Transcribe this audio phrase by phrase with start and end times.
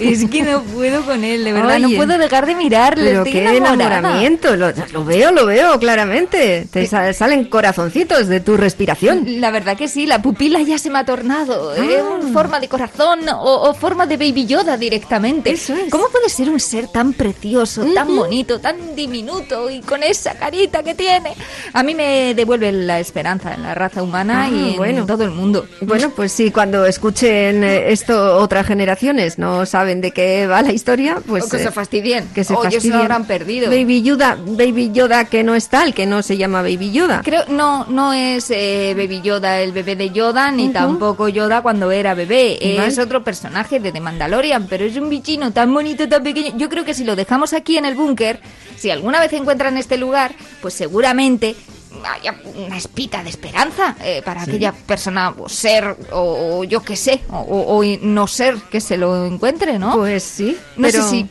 [0.00, 3.18] Es que no puedo con él, de verdad, no Oye, puedo dejar de mirarle, Pero
[3.24, 6.66] estoy qué enamoramiento, lo, lo veo, lo veo claramente.
[6.70, 9.40] Te sa- salen corazoncitos de tu respiración.
[9.40, 11.98] La verdad que sí, la pupila ya se me ha tornado, ¿eh?
[12.00, 12.18] Ah.
[12.22, 15.50] En forma de corazón o, o forma de Baby Yoda directamente.
[15.50, 15.90] Eso es.
[15.90, 20.82] ¿Cómo puede ser un ser tan precioso, tan bonito, tan diminuto y con esa carita
[20.82, 21.32] que tiene?
[21.72, 25.06] A mí me devuelve la esperanza en la raza humana Ah, y en bueno.
[25.06, 25.66] todo el mundo.
[25.80, 30.72] Bueno, pues sí, cuando escuchen eh, esto otras generaciones no saben de qué va la
[30.72, 32.28] historia, pues O que eh, se fastidien.
[32.34, 33.00] que se O ellos se lo fastidien.
[33.00, 33.68] habrán perdido.
[33.70, 37.22] Baby Yoda, Baby Yoda que no es tal, que no se llama Baby Yoda.
[37.24, 41.90] Creo, no, no es eh, Baby Yoda el bebé de Yoda, ni tampoco Yoda cuando
[41.90, 42.58] era bebé.
[42.76, 42.86] Vale.
[42.88, 46.56] Es otro personaje de The Mandalorian, pero es un bichino tan bonito, tan pequeño.
[46.56, 48.40] Yo creo que si lo dejamos aquí en el búnker,
[48.76, 51.54] si alguna vez encuentran este lugar, pues seguramente
[52.04, 56.96] haya una espita de esperanza eh, para aquella persona o ser o, o yo qué
[56.96, 59.96] sé, o, o- o no ser que se lo encuentre, ¿no?
[59.96, 61.26] Pues sí, no pero sé si,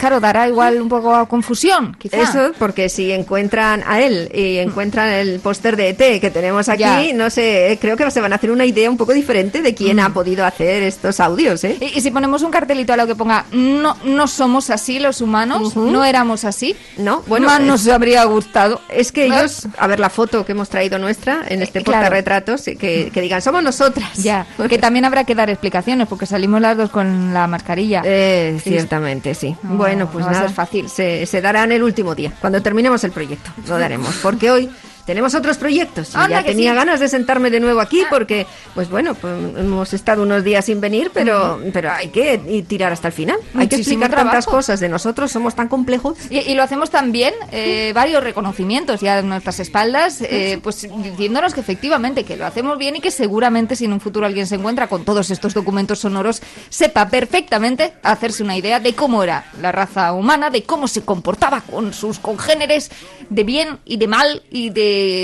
[0.00, 2.22] claro, dará igual un poco a confusión, quizá.
[2.22, 6.80] Eso, porque si encuentran a él y encuentran el póster de ET que tenemos aquí,
[6.80, 7.02] Ya.
[7.14, 9.98] no sé, creo que se van a hacer una idea un poco diferente de quién
[9.98, 10.00] Mm.
[10.00, 11.76] ha podido hacer estos audios, ¿eh?
[11.80, 15.20] Y, y si ponemos un cartelito a lo que ponga no, no somos así los
[15.20, 18.80] humanos, no éramos así, No, bueno, más eh, nos habría gustado.
[18.88, 22.66] Es que ellos, a ver la foto que hemos traído nuestra en este Eh, portarretratos,
[22.68, 24.10] eh, que, que digan, somos nosotras.
[24.22, 28.02] Ya, que también habrá que dar explicaciones porque salimos las dos con la mascarilla.
[28.04, 28.70] Eh, Sí.
[28.70, 29.54] ciertamente, sí.
[29.62, 30.88] No, bueno, pues no va a nada, ser fácil.
[30.88, 33.50] Se, se darán el último día, cuando terminemos el proyecto.
[33.66, 34.70] Lo daremos, porque hoy
[35.06, 36.10] tenemos otros proyectos.
[36.14, 36.76] Y ya tenía sí.
[36.76, 40.80] ganas de sentarme de nuevo aquí, porque, pues bueno, pues hemos estado unos días sin
[40.80, 43.36] venir, pero, pero hay que ir- tirar hasta el final.
[43.54, 46.16] hay que explicar tantas cosas de nosotros, somos tan complejos.
[46.30, 51.54] Y, y lo hacemos también, eh, varios reconocimientos ya en nuestras espaldas, eh, pues diciéndonos
[51.54, 54.54] que efectivamente que lo hacemos bien y que seguramente si en un futuro alguien se
[54.56, 59.72] encuentra con todos estos documentos sonoros, sepa perfectamente hacerse una idea de cómo era la
[59.72, 62.90] raza humana, de cómo se comportaba con sus congéneres,
[63.28, 64.80] de bien y de mal y de,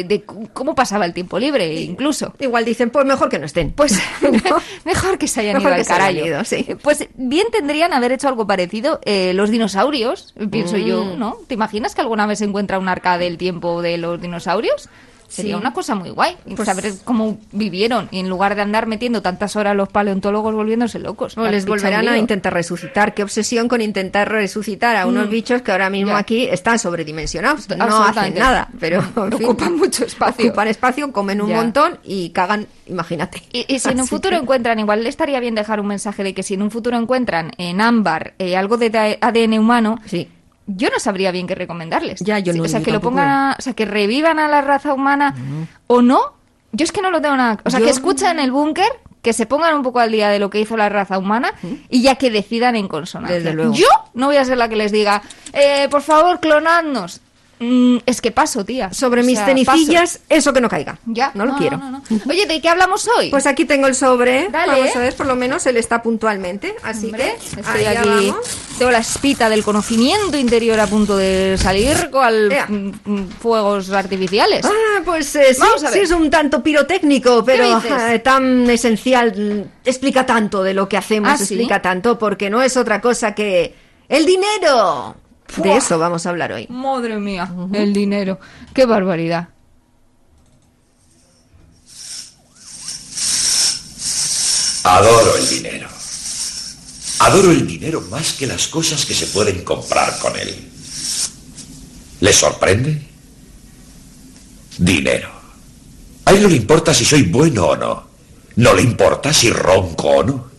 [0.06, 2.34] de cómo pasaba el tiempo libre incluso.
[2.38, 3.72] Igual dicen, pues mejor que no estén.
[3.72, 4.59] Pues ¿No?
[4.84, 6.26] mejor que se hayan Mejor ido que al carajo.
[6.26, 6.66] ido, sí.
[6.82, 11.19] Pues bien tendrían haber hecho algo parecido eh, los dinosaurios, pienso yo, Mm.
[11.19, 11.36] ¿no?
[11.47, 14.88] ¿Te imaginas que alguna vez se encuentra un arca del tiempo de los dinosaurios?
[15.28, 15.60] Sería Sí.
[15.60, 19.56] una cosa muy guay, Pues- saber cómo vivieron y en lugar de andar metiendo tantas
[19.56, 21.37] horas los paleontólogos volviéndose locos.
[21.37, 23.14] O les volverán a intentar resucitar.
[23.14, 25.31] Qué obsesión con intentar resucitar a unos Mm.
[25.31, 26.19] bichos que ahora mismo Ya.
[26.19, 27.69] aquí están sobredimensionados.
[27.76, 30.47] No hacen nada, pero en fin, Ocupan mucho espacio.
[30.47, 31.56] Ocupan espacio, comen un Ya.
[31.56, 33.42] montón y cagan, imagínate.
[33.53, 36.34] Y, y si en un futuro encuentran, igual le estaría bien dejar un mensaje de
[36.34, 40.28] que si en un futuro encuentran en ámbar eh, algo de ADN humano, Sí.
[40.66, 42.21] Yo no sabría bien qué recomendarles.
[42.21, 44.60] Ya, yo no, O sea, que lo pongan, a- o sea, que revivan a la
[44.62, 45.34] raza humana
[45.87, 46.21] o no.
[46.72, 47.59] Yo es que no lo tengo nada.
[47.65, 48.88] O sea, Yo- que escuchen el búnker,
[49.22, 51.53] que se pongan un poco al día de lo que hizo la raza humana
[51.88, 53.37] y ya que decidan en consonancia.
[53.38, 53.72] Desde luego.
[53.75, 55.22] Yo no voy a ser la que les diga,
[55.53, 57.21] eh, por favor, clonadnos.
[57.58, 58.92] Mm, es que paso, tía.
[58.92, 60.98] Sobre O mis sea, cenecillas, eso que no caiga.
[61.06, 61.30] Ya.
[61.34, 61.78] No lo quiero.
[61.78, 62.03] no, no.
[62.28, 63.30] Oye, ¿de qué hablamos hoy?
[63.30, 64.48] Pues aquí tengo el sobre.
[64.50, 64.72] Dale.
[64.80, 66.74] Vamos a ver, por lo menos él está puntualmente.
[66.82, 68.08] Así Hombre, que estoy allá aquí.
[68.30, 68.47] vamos.
[68.78, 71.97] Tengo la espita del conocimiento interior a punto de salir
[72.50, 72.66] Ea.
[72.68, 74.66] mm, mm, fuegos artificiales.
[74.66, 75.94] Ah, pues eh, sí, Vamos a ver.
[75.94, 78.02] sí es un tanto pirotécnico, pero dices?
[78.10, 81.54] eh, tan esencial, explica tanto de lo que hacemos, ¿Ah, sí?
[81.54, 83.74] explica tanto, porque no es otra cosa que
[84.10, 85.16] el dinero.
[85.57, 86.66] De eso vamos a hablar hoy.
[86.69, 88.39] Madre mía, el dinero.
[88.75, 89.48] Qué barbaridad.
[94.84, 95.89] Adoro el dinero.
[97.21, 100.54] Adoro el dinero más que las cosas que se pueden comprar con él.
[102.21, 103.03] ¿Les sorprende?
[104.78, 105.31] Dinero.
[106.27, 108.07] A él no le importa si soy bueno o no.
[108.57, 110.51] No le importa si ronco o no.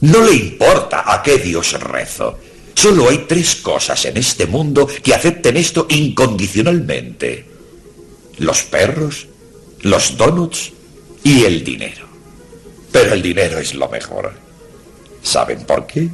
[0.00, 2.38] No le importa a qué Dios rezo.
[2.74, 7.46] Solo hay tres cosas en este mundo que acepten esto incondicionalmente.
[8.38, 9.26] Los perros,
[9.80, 10.72] los donuts
[11.22, 12.06] y el dinero.
[12.90, 14.32] Pero el dinero es lo mejor.
[15.22, 16.08] ¿Saben por qué?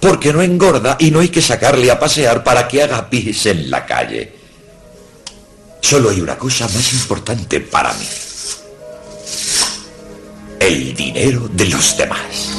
[0.00, 3.70] Porque no engorda y no hay que sacarle a pasear para que haga pis en
[3.70, 4.32] la calle.
[5.80, 8.06] Solo hay una cosa más importante para mí.
[10.60, 12.58] El dinero de los demás.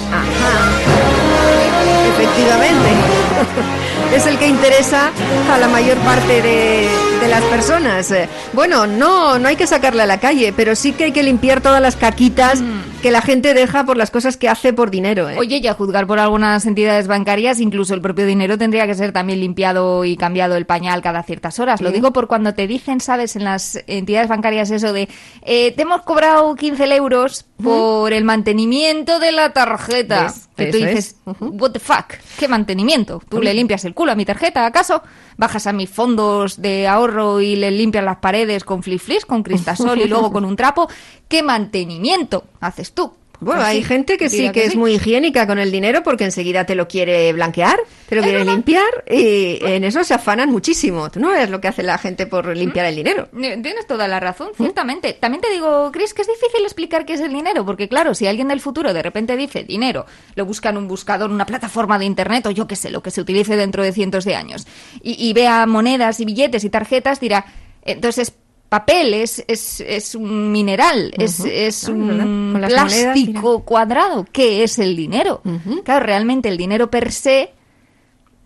[2.19, 2.89] Efectivamente.
[4.13, 5.11] Es el que interesa
[5.53, 6.89] a la mayor parte de,
[7.21, 8.11] de las personas.
[8.53, 11.61] Bueno, no, no hay que sacarle a la calle, pero sí que hay que limpiar
[11.61, 12.63] todas las caquitas
[13.03, 15.29] que la gente deja por las cosas que hace por dinero.
[15.29, 15.37] ¿eh?
[15.37, 19.11] Oye, y a juzgar por algunas entidades bancarias, incluso el propio dinero tendría que ser
[19.11, 21.79] también limpiado y cambiado el pañal cada ciertas horas.
[21.79, 23.35] Lo digo por cuando te dicen, ¿sabes?
[23.35, 25.07] En las entidades bancarias eso de,
[25.43, 30.23] eh, te hemos cobrado 15 euros por el mantenimiento de la tarjeta.
[30.23, 30.48] ¿Ves?
[30.65, 31.35] Que tú dices, es.
[31.39, 33.21] What the fuck, ¿qué mantenimiento?
[33.29, 35.01] ¿Tú le limpias el culo a mi tarjeta, acaso?
[35.37, 39.99] ¿Bajas a mis fondos de ahorro y le limpias las paredes con flip con cristasol
[40.01, 40.89] y luego con un trapo?
[41.27, 43.13] ¿Qué mantenimiento haces tú?
[43.41, 46.75] Bueno, hay gente que sí que es muy higiénica con el dinero porque enseguida te
[46.75, 51.09] lo quiere blanquear, te lo quiere limpiar y en eso se afanan muchísimo.
[51.09, 53.29] Tú no ves lo que hace la gente por limpiar el dinero.
[53.31, 55.13] Tienes toda la razón, ciertamente.
[55.13, 58.27] También te digo, Chris, que es difícil explicar qué es el dinero, porque claro, si
[58.27, 60.05] alguien del futuro de repente dice dinero,
[60.35, 63.11] lo busca en un buscador, una plataforma de internet o yo qué sé, lo que
[63.11, 64.67] se utilice dentro de cientos de años,
[65.01, 67.45] y, y vea monedas y billetes y tarjetas, dirá,
[67.83, 68.33] entonces
[68.69, 72.07] papel es, es, es un mineral, es, es un
[72.51, 74.25] Con las monedas, plástico cuadrado.
[74.31, 75.41] ¿Qué es el dinero?
[75.83, 77.51] Claro, realmente el dinero per se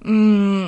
[0.01, 0.67] mm,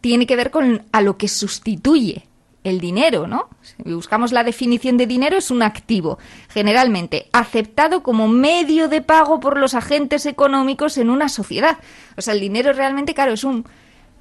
[0.00, 2.26] tiene que ver con a lo que sustituye
[2.62, 3.48] el dinero, ¿no?
[3.62, 6.18] Si buscamos la definición de dinero, es un activo,
[6.48, 11.78] generalmente aceptado como medio de pago por los agentes económicos en una sociedad.
[12.16, 13.64] O sea, el dinero realmente, claro, es un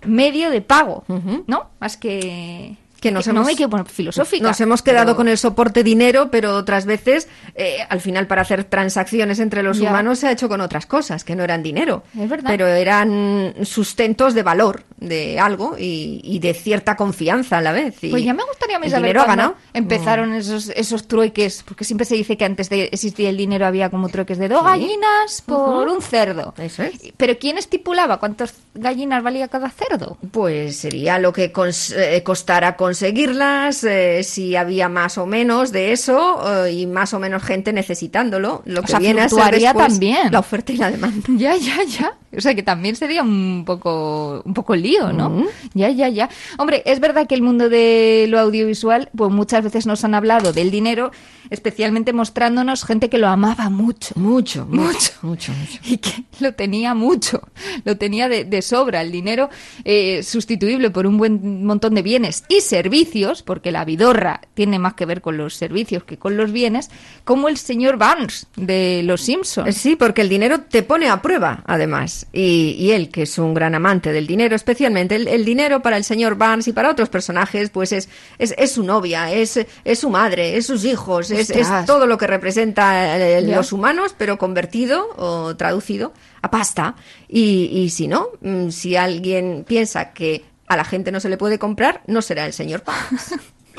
[0.06, 1.04] medio de pago,
[1.48, 1.69] ¿no?
[1.80, 2.78] Más que...
[3.01, 4.44] Que nos no hemos- me quiero poner filosófica.
[4.46, 8.42] Nos hemos quedado pero- con el soporte dinero, pero otras veces, eh, al final, para
[8.42, 9.90] hacer transacciones entre los Ya.
[9.90, 12.04] humanos se ha hecho con otras cosas, que no eran dinero.
[12.19, 12.50] Es verdad.
[12.50, 18.04] Pero eran sustentos de valor de algo y, y de cierta confianza a la vez.
[18.04, 22.06] Y Pues ya me gustaría a mí saber cuándo empezaron esos, esos trueques, porque siempre
[22.06, 25.88] se dice que antes de existir el dinero había como trueques de dos gallinas por
[25.88, 26.54] un cerdo.
[26.57, 27.00] Eso es.
[27.16, 30.18] Pero ¿quién estipulaba cuántas gallinas valía cada cerdo?
[30.31, 31.52] Pues sería lo que
[31.95, 37.19] eh, costara conseguirlas, eh, si había más o menos de eso eh, y más o
[37.19, 38.63] menos gente necesitándolo.
[38.65, 40.31] Lo O que sea, viene a ser después también.
[40.31, 41.27] la oferta y la demanda.
[41.38, 42.18] Ya, ya, ya.
[42.36, 45.45] O sea que también sería un poco, un poco lío, ¿no?
[45.74, 46.30] Ya, ya, ya.
[46.57, 50.53] Hombre, es verdad que el mundo de lo audiovisual, pues muchas veces nos han hablado
[50.53, 51.12] del dinero,
[51.50, 54.13] especialmente mostrándonos gente que lo amaba mucho.
[54.15, 55.12] Mucho, Mucho.
[55.24, 55.80] mucho, mucho.
[55.83, 57.42] y que lo tenía mucho,
[57.83, 59.50] lo tenía de, de sobra, el dinero
[59.83, 64.94] eh, sustituible por un buen montón de bienes y servicios, porque la vidorra tiene más
[64.94, 66.90] que ver con los servicios que con los bienes,
[67.26, 69.76] como el señor Barnes de Los Simpsons.
[69.76, 72.28] Sí, porque el dinero te pone a prueba, además.
[72.31, 75.98] Y, y él, que es un gran amante del dinero, especialmente el, el dinero para
[75.98, 80.00] el señor Barnes y para otros personajes, pues es, es, es su novia, es, es
[80.00, 84.38] su madre, es sus hijos, es, es todo lo que representa eh, los humanos, pero
[84.38, 86.95] convertido o traducido a pasta.
[87.28, 91.38] Y, y si no, mm, si alguien piensa que a la gente no se le
[91.38, 92.83] puede comprar, no será el señor.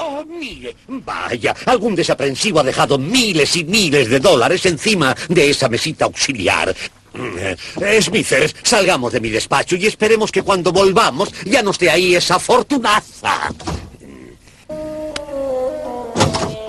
[0.02, 5.68] Oh, mire, vaya, algún desaprensivo ha dejado miles y miles de dólares encima de esa
[5.68, 6.75] mesita auxiliar.
[7.12, 7.38] Mm,
[7.82, 12.14] eh, Smithers, salgamos de mi despacho y esperemos que cuando volvamos ya no esté ahí
[12.14, 13.52] esa fortunaza.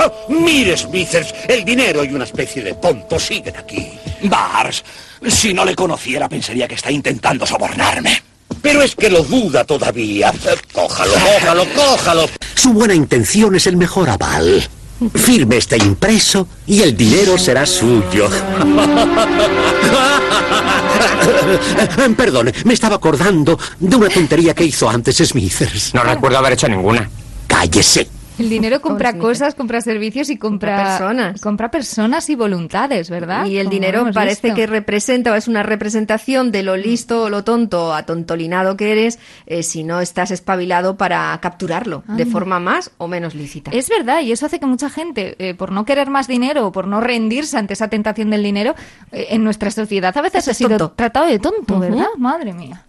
[0.04, 3.94] Oh, mire, Smithers, el dinero y una especie de tonto siguen aquí.
[4.24, 4.84] Bars,
[5.26, 8.31] si no le conociera pensaría que está intentando sobornarme.
[8.62, 10.34] Pero es que lo duda todavía.
[10.74, 12.30] Cójalo, cójalo, cójalo.
[12.56, 14.68] Su buena intención es el mejor aval.
[15.16, 18.30] Firme este impreso y el dinero será suyo.
[22.16, 25.96] Perdone, me estaba acordando de una tontería que hizo antes Smithers.
[25.96, 27.10] No recuerdo haber hecho ninguna.
[27.48, 28.08] Cállese.
[28.40, 31.42] El dinero compra cosas, compra servicios y compra, Compra personas.
[31.42, 33.46] compra personas y voluntades, ¿verdad?
[33.46, 34.56] Y el dinero parece visto.
[34.56, 39.20] que representa o es una representación de lo listo o lo tonto, atontolinado que eres
[39.46, 43.70] eh, si no estás espabilado para capturarlo de forma más o menos lícita.
[43.72, 46.72] Es verdad, y eso hace que mucha gente, eh, por no querer más dinero o
[46.72, 48.74] por no rendirse ante esa tentación del dinero,
[49.12, 50.94] eh, en nuestra sociedad a veces Eso ha es sido tonto.
[50.96, 52.08] tratado de tonto, ¿verdad?
[52.18, 52.84] Madre mía.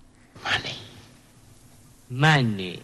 [0.44, 0.74] Money.
[2.10, 2.82] Money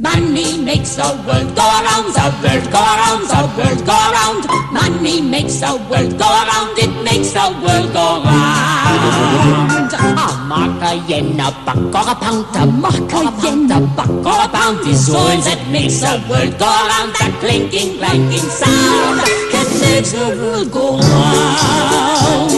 [0.00, 4.46] makes the world go around, the world go around, the world go around.
[4.72, 9.92] Money makes the world go around, it makes the world go round.
[9.98, 14.08] A mark, a yen, a buck, or a pound, a mark, a yen, a buck,
[14.08, 17.12] or a pound is words that makes the world go around.
[17.18, 19.18] That clinking, clanking sound
[19.52, 22.54] that makes the world go round.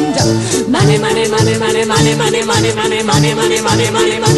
[0.69, 4.30] Money, money, money, money, money, money, money, money, money, money, money, money, money, money.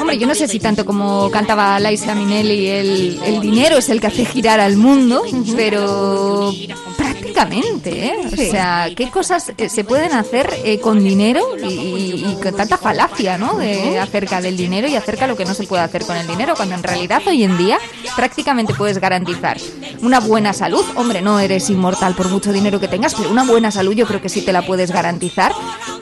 [0.00, 4.00] Hombre, yo no sé si tanto como cantaba Liza Minnelli, el, el dinero es el
[4.00, 5.22] que hace girar al mundo,
[5.56, 6.52] pero
[6.96, 8.14] prácticamente, ¿eh?
[8.32, 12.54] O sea, ¿qué cosas eh, se pueden hacer eh, con dinero y, y- y con
[12.56, 13.54] tanta falacia, ¿no?
[13.58, 16.26] De, acerca del dinero y acerca de lo que no se puede hacer con el
[16.26, 17.78] dinero, cuando en realidad hoy en día
[18.16, 19.58] prácticamente puedes garantizar
[20.02, 20.84] una buena salud.
[20.96, 24.20] Hombre, no eres inmortal por mucho dinero que tengas, pero una buena salud yo creo
[24.20, 25.52] que sí te la puedes garantizar.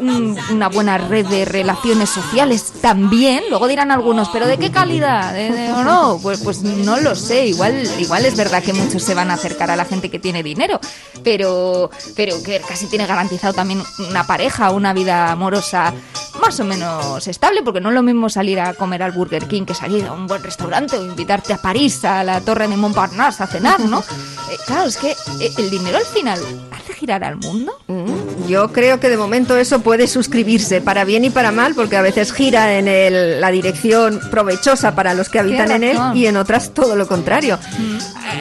[0.01, 3.45] Un- una buena red de relaciones sociales también.
[3.51, 5.33] Luego dirán algunos, ¿pero de qué calidad?
[5.33, 6.19] ¿De- o no?
[6.23, 7.47] Pues, pues no lo sé.
[7.47, 10.43] Igual, igual es verdad que muchos se van a acercar a la gente que tiene
[10.43, 10.81] dinero,
[11.23, 15.93] pero, pero que casi tiene garantizado también una pareja, una vida amorosa
[16.41, 19.65] más o menos estable, porque no es lo mismo salir a comer al Burger King
[19.65, 23.43] que salir a un buen restaurante o invitarte a París, a la Torre de Montparnasse
[23.43, 23.99] a cenar, ¿no?
[24.01, 26.39] Eh, claro, es que eh, el dinero al final
[26.71, 27.73] hace girar al mundo.
[27.89, 31.97] Mm, Yo creo que de momento eso puede suscribirse para bien y para mal, porque
[31.97, 36.27] a veces gira en el- la dirección provechosa para los que habitan en él y
[36.27, 37.59] en otras todo lo contrario.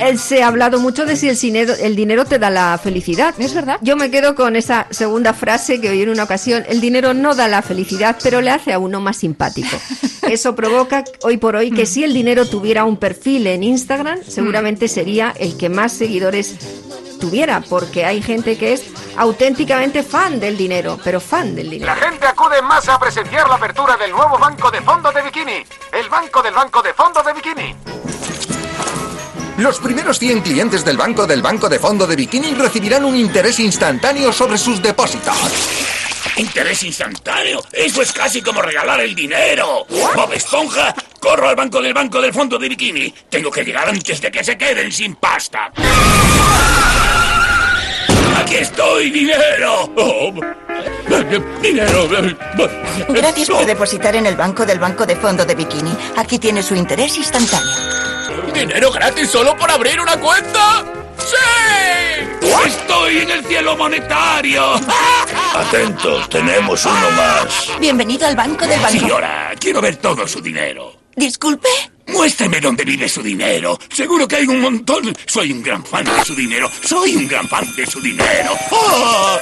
[0.01, 3.33] Eh, Se ha hablado mucho de si el dinero, el dinero te da la felicidad.
[3.39, 3.77] Es verdad.
[3.81, 6.63] Yo me quedo con esa segunda frase que oí en una ocasión.
[6.67, 9.69] El dinero no da la felicidad, pero le hace a uno más simpático.
[10.29, 14.87] Eso provoca hoy por hoy que si el dinero tuviera un perfil en Instagram, seguramente
[14.87, 16.55] sería el que más seguidores
[17.19, 18.85] tuviera, porque hay gente que es
[19.17, 21.93] auténticamente fan del dinero, pero fan del dinero.
[21.93, 25.21] La gente acude en masa a presenciar la apertura del nuevo banco de fondo de
[25.21, 25.63] bikini.
[25.91, 27.75] El banco del banco de fondo de bikini.
[29.57, 33.59] Los primeros 100 clientes del banco del banco de fondo de bikini recibirán un interés
[33.59, 35.35] instantáneo sobre sus depósitos.
[36.37, 37.61] Interés instantáneo.
[37.69, 39.85] Eso es casi como regalar el dinero.
[40.15, 43.13] Bob Esponja, corro al banco del banco del fondo de bikini.
[43.29, 45.73] Tengo que llegar antes de que se queden sin pasta.
[48.39, 49.91] Aquí estoy, dinero.
[49.97, 50.33] Oh,
[51.61, 52.07] dinero.
[53.09, 55.95] Gracias por depositar en el banco del banco de fondo de bikini.
[56.15, 57.69] Aquí tiene su interés instantáneo.
[58.53, 60.85] ¿Dinero gratis solo por abrir una cuenta?
[61.17, 62.47] ¡Sí!
[62.65, 64.63] ¡Estoy en el cielo monetario!
[65.55, 67.67] Atentos, tenemos uno más.
[67.79, 68.99] Bienvenido al banco del banco.
[68.99, 70.93] Señora, quiero ver todo su dinero.
[71.15, 71.67] Disculpe.
[72.11, 73.77] Muéstreme dónde vive su dinero.
[73.91, 75.15] Seguro que hay un montón.
[75.25, 76.69] Soy un gran fan de su dinero.
[76.83, 78.51] Soy un gran fan de su dinero.
[78.71, 79.37] ¡Oh!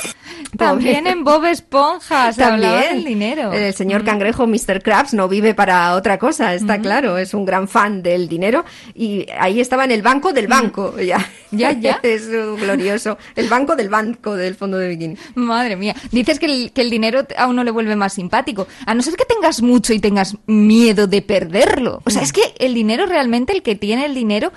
[0.56, 3.52] También en Bob Esponja se hablaba del dinero.
[3.54, 4.82] El señor cangrejo Mr.
[4.82, 9.26] Krabs no vive para otra cosa, está claro, es un gran fan del dinero y
[9.40, 11.30] ahí estaba en el banco del banco, ya.
[11.52, 12.00] Ya, ya.
[12.04, 13.18] es glorioso.
[13.36, 15.18] El banco del banco del fondo de bikini.
[15.36, 15.96] Madre mía.
[16.12, 18.68] Dices que el, que el dinero a uno le vuelve más simpático.
[18.86, 22.02] A no ser que tengas mucho y tengas miedo de perderlo.
[22.06, 24.52] O sea, es que el dinero realmente, el que tiene el dinero,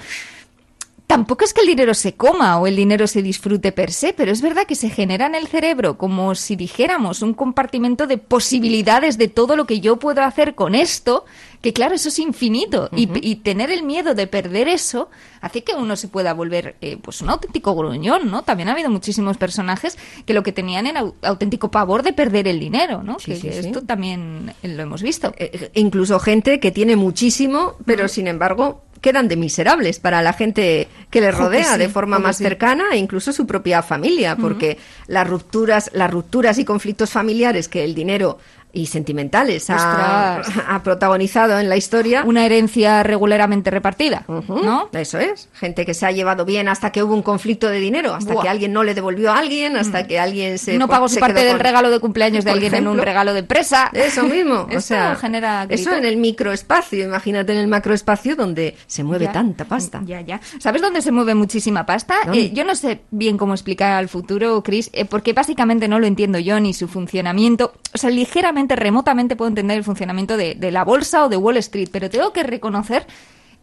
[1.11, 4.31] tampoco es que el dinero se coma o el dinero se disfrute per se, pero
[4.31, 9.19] es verdad que se genera en el cerebro como si dijéramos un compartimento de posibilidades
[9.19, 11.25] de todo lo que yo puedo hacer con esto,
[11.61, 12.88] que claro, eso es infinito.
[12.95, 16.97] y, y tener el miedo de perder eso hace que uno se pueda volver eh,
[17.02, 18.43] pues un auténtico gruñón, ¿no?
[18.43, 22.47] También ha habido muchísimos personajes que lo que tenían era au- auténtico pavor de perder
[22.47, 23.19] el dinero, ¿no?
[23.19, 25.33] Sí, que, sí, esto también eh, lo hemos visto.
[25.38, 30.88] Eh, incluso gente que tiene muchísimo, pero sin embargo quedan de miserables para la gente
[31.11, 32.45] que le Jo, que rodea sí, de forma más sí.
[32.45, 37.85] cercana e incluso su propia familia, porque las rupturas, las rupturas y conflictos familiares que
[37.85, 38.38] el dinero
[38.72, 40.36] y sentimentales ha,
[40.68, 42.22] ha protagonizado en la historia.
[42.24, 44.88] Una herencia regularmente repartida, Ujú, ¿no?
[44.92, 45.48] Eso es.
[45.54, 48.42] Gente que se ha llevado bien hasta que hubo un conflicto de dinero, hasta Buah.
[48.42, 48.44] Mm.
[48.44, 51.40] que alguien no le devolvió a alguien, hasta que alguien se no pagó su parte
[51.40, 53.04] del con- regalo de cumpleaños de por alguien en un ejemplo.
[53.04, 53.90] regalo de empresa.
[53.92, 59.02] Eso mismo, o sea, genera eso en el microespacio, imagínate en el macroespacio donde se
[59.04, 59.32] mueve Ya.
[59.32, 60.00] tanta pasta.
[60.04, 60.40] Ya, ya.
[60.58, 62.14] ¿Sabes dónde se mueve muchísima pasta?
[62.32, 66.06] Eh, yo no sé bien cómo explicar al futuro, Chris, eh, porque básicamente no lo
[66.06, 67.72] entiendo yo ni su funcionamiento.
[67.94, 71.88] O sea, ligeramente, remotamente puedo entender el funcionamiento de, la bolsa o de Wall Street,
[71.93, 73.07] pero tengo que reconocer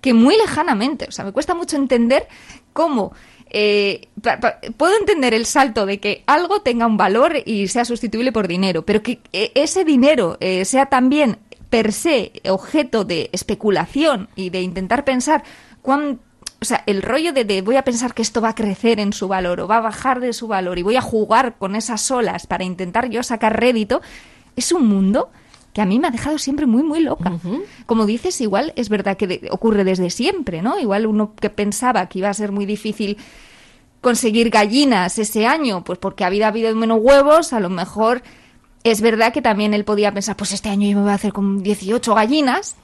[0.01, 1.05] que muy lejanamente.
[1.07, 2.27] O sea, me cuesta mucho entender
[2.73, 3.13] cómo.
[3.49, 4.09] eh,
[4.75, 8.85] puedo entender el salto de que algo tenga un valor y sea sustituible por dinero,
[8.85, 11.37] pero que eh, ese dinero eh, sea también
[11.69, 15.43] per se objeto de especulación y de intentar pensar
[15.81, 16.19] cuán
[16.59, 19.13] o sea, el rollo de, de voy a pensar que esto va a crecer en
[19.13, 22.09] su valor o va a bajar de su valor y voy a jugar con esas
[22.09, 24.01] olas para intentar yo sacar rédito,
[24.57, 25.29] es un mundo
[25.73, 27.31] que a mí me ha dejado siempre muy, muy loca.
[27.85, 30.77] Como dices, igual es verdad que de- ocurre desde siempre, ¿no?
[30.79, 33.17] Igual uno que pensaba que iba a ser muy difícil
[34.01, 38.21] conseguir gallinas ese año, pues porque había habido menos huevos, a lo mejor
[38.83, 41.33] es verdad que también él podía pensar, pues este año yo me voy a hacer
[41.33, 42.75] con 18 gallinas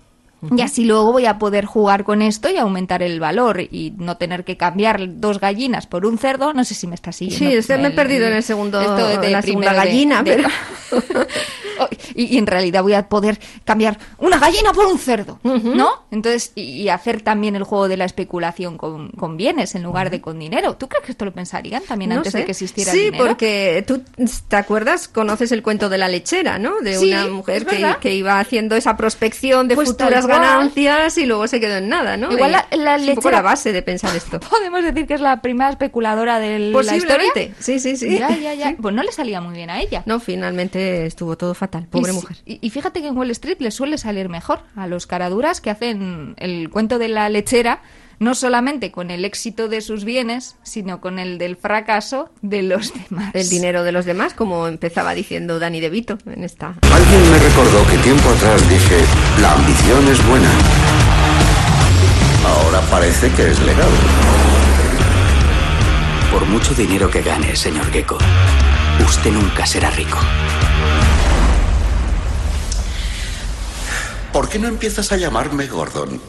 [0.55, 4.17] y así luego voy a poder jugar con esto y aumentar el valor y no
[4.17, 6.53] tener que cambiar dos gallinas por un cerdo.
[6.53, 7.45] No sé si me está siguiendo.
[7.49, 10.35] Sí, es que me he perdido en el segundo- esto de la segunda gallina, de-
[10.35, 10.49] pero-
[11.79, 16.03] Oh, y, y en realidad voy a poder cambiar una gallina por un cerdo, ¿no?
[16.11, 20.11] Entonces, y, y hacer también el juego de la especulación con, con bienes en lugar
[20.11, 20.75] de con dinero.
[20.75, 22.37] ¿Tú crees que esto lo pensarían también No antes sé.
[22.39, 23.25] de que existiera Sí, el dinero?
[23.25, 24.03] porque tú
[24.47, 26.79] te acuerdas, conoces el cuento de la lechera, ¿no?
[26.81, 30.27] De Sí, una mujer que, que iba haciendo esa prospección de Pues futuras.
[30.39, 32.31] Ganancias y luego se quedó en nada, ¿no?
[32.31, 34.39] Igual la- Y la es un poco lechera- la base de pensar esto.
[34.49, 37.31] Podemos decir que es la primera especuladora de la historia.
[37.59, 38.17] Sí, sí, sí.
[38.17, 38.75] Ya, ya, ya.
[38.81, 40.03] Pues no le salía muy bien a ella.
[40.05, 42.37] No, finalmente estuvo todo fatal, pobre y, mujer.
[42.45, 45.69] Y, y fíjate que en Wall Street le suele salir mejor a los caraduras que
[45.69, 47.81] hacen el cuento de la lechera,
[48.19, 52.93] no solamente con el éxito de sus bienes, sino con el del fracaso de los
[53.09, 53.33] demás.
[53.33, 56.75] El dinero de los demás, como empezaba diciendo Dani De Vito en esta.
[56.91, 58.99] Alguien me recordó que tiempo atrás dije,
[59.41, 60.49] la ambición es buena.
[62.45, 63.89] Ahora parece que es legal.
[66.31, 68.17] Por mucho dinero que gane, señor Gecko,
[69.05, 70.17] usted nunca será rico.
[74.33, 76.19] ¿Por qué no empiezas a llamarme Gordon?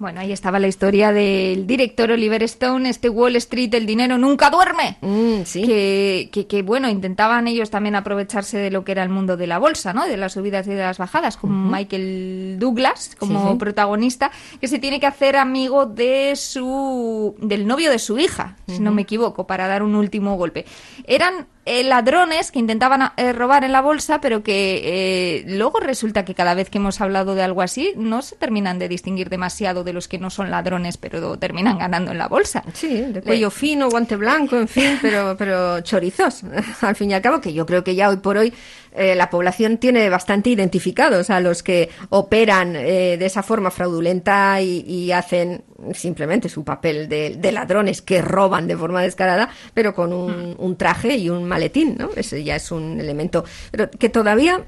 [0.00, 4.48] Bueno, ahí estaba la historia del director Oliver Stone, este Wall Street, el dinero nunca
[4.48, 4.96] duerme.
[5.02, 9.36] Mm, que, que, que, bueno, intentaban ellos también aprovecharse de lo que era el mundo
[9.36, 10.06] de la bolsa, ¿no?
[10.06, 13.58] De las subidas y de las bajadas, con Michael Douglas como Sí, sí.
[13.58, 18.78] protagonista, que se tiene que hacer amigo de su del novio de su hija, si
[18.80, 20.64] no me equivoco, para dar un último golpe.
[21.04, 26.24] Eran eh, ladrones que intentaban eh, robar en la bolsa, pero que eh, luego resulta
[26.24, 29.84] que cada vez que hemos hablado de algo así, no se terminan de distinguir demasiado
[29.84, 32.64] de los que no son ladrones, pero terminan ganando en la bolsa.
[32.72, 36.44] Sí, de cuello fino, guante blanco, en fin, pero, pero chorizos,
[36.80, 38.52] al fin y al cabo, que yo creo que ya hoy por hoy
[38.92, 44.60] eh, la población tiene bastante identificados a los que operan eh, de esa forma fraudulenta
[44.60, 45.62] y, y hacen
[45.94, 50.76] simplemente su papel de, de ladrones que roban de forma descarada, pero con un, un
[50.76, 52.10] traje y un maletín, ¿no?
[52.16, 54.64] Ese ya es un elemento, pero que todavía...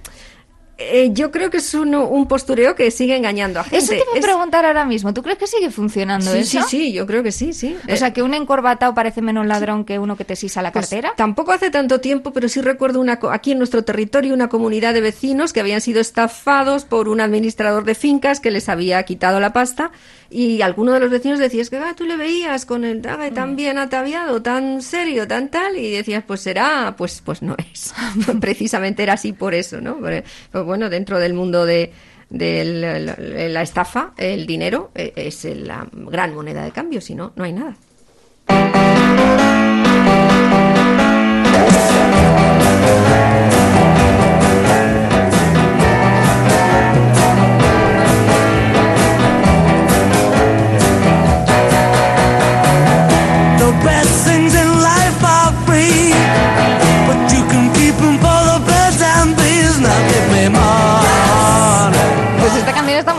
[0.79, 3.77] eh, yo creo que es un, un postureo que sigue engañando a gente.
[3.79, 5.15] Eso te a Es- preguntar ahora mismo.
[5.15, 6.63] ¿Tú crees que sigue funcionando Sí, eso?
[6.63, 7.77] sí, sí, yo creo que sí, sí.
[7.93, 10.89] O sea, que un encorbatado parece menos ladrón que uno que te sisa la Pues
[10.89, 11.13] cartera.
[11.17, 14.93] tampoco hace tanto tiempo, pero sí recuerdo una, co- aquí en nuestro territorio una comunidad
[14.95, 19.39] de vecinos que habían sido estafados por un administrador de fincas que les había quitado
[19.39, 19.93] la pasta
[20.33, 23.31] y alguno de los vecinos decía, es que ah, tú le veías con el traje
[23.31, 23.35] Mm.
[23.35, 27.93] tan bien ataviado, tan serio, tan tal, y decías, pues será, pues, pues no es.
[28.41, 29.99] Precisamente era así por eso, ¿no?
[30.01, 31.93] Pero, pues bueno, dentro del mundo de
[32.31, 37.15] de la, la- la estafa, el dinero eh, es la gran moneda de cambio, si
[37.15, 37.77] no, no hay nada.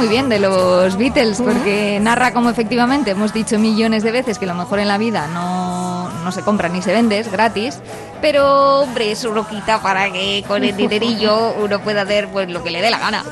[0.03, 4.45] Muy bien de los Beatles porque narra como efectivamente hemos dicho millones de veces que
[4.45, 7.79] lo mejor en la vida no, no se compra ni se vende, es gratis.
[8.21, 12.61] Pero, hombre, eso lo quita para que con el dinerillo uno pueda hacer pues lo
[12.63, 13.23] que le dé la gana.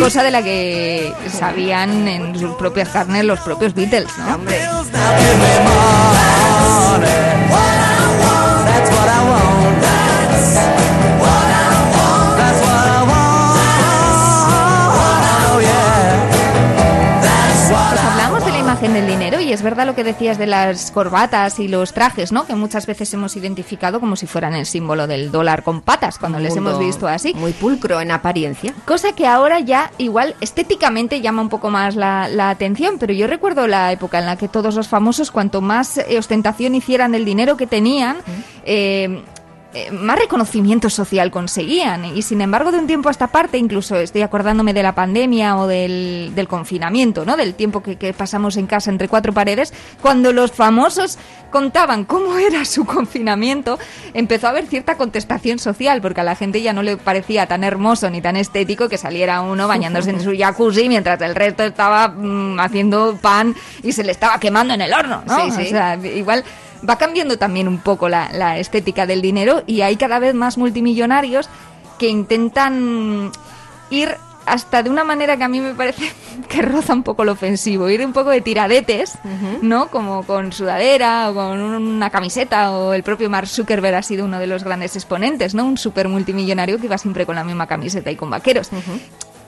[0.00, 4.38] Cosa de la que sabían en sus propias carnes los propios Beatles, ¿no?
[7.42, 7.81] That's
[19.52, 22.46] y es verdad lo que decías de las corbatas y los trajes, ¿no?
[22.46, 26.38] Que muchas veces hemos identificado como si fueran el símbolo del dólar con patas cuando
[26.38, 27.34] les hemos visto así.
[27.34, 28.72] Muy pulcro en apariencia.
[28.86, 33.26] Cosa que ahora ya igual estéticamente llama un poco más la, la atención, pero yo
[33.26, 37.26] recuerdo la época en la que todos los famosos, cuanto más eh, ostentación hicieran del
[37.26, 38.16] dinero que tenían,
[38.64, 39.22] eh,
[39.74, 42.04] eh, más reconocimiento social conseguían.
[42.04, 45.56] Y sin embargo, de un tiempo a esta parte, incluso estoy acordándome de la pandemia
[45.56, 47.36] o del, del confinamiento, ¿no?
[47.36, 51.18] Del tiempo que, que pasamos en casa entre cuatro paredes, cuando los famosos
[51.50, 53.78] contaban cómo era su confinamiento,
[54.12, 57.64] empezó a haber cierta contestación social, porque a la gente ya no le parecía tan
[57.64, 62.08] hermoso ni tan estético que saliera uno bañándose en su jacuzzi mientras el resto estaba
[62.08, 65.44] mm, haciendo pan y se le estaba quemando en el horno, ¿no?
[65.44, 65.66] Sí, sí.
[65.66, 66.44] O sea, igual
[66.88, 70.58] va cambiando también un poco la, la estética del dinero y hay cada vez más
[70.58, 71.48] multimillonarios
[71.98, 73.30] que intentan
[73.90, 74.16] ir
[74.46, 76.12] hasta de una manera que a mí me parece
[76.48, 79.18] que roza un poco lo ofensivo, ir un poco de tiradetes,
[79.60, 79.88] ¿no?
[79.88, 84.38] Como con sudadera o con una camiseta o el propio Mark Zuckerberg ha sido uno
[84.38, 85.64] de los grandes exponentes, ¿no?
[85.64, 88.70] Un super multimillonario que iba siempre con la misma camiseta y con vaqueros.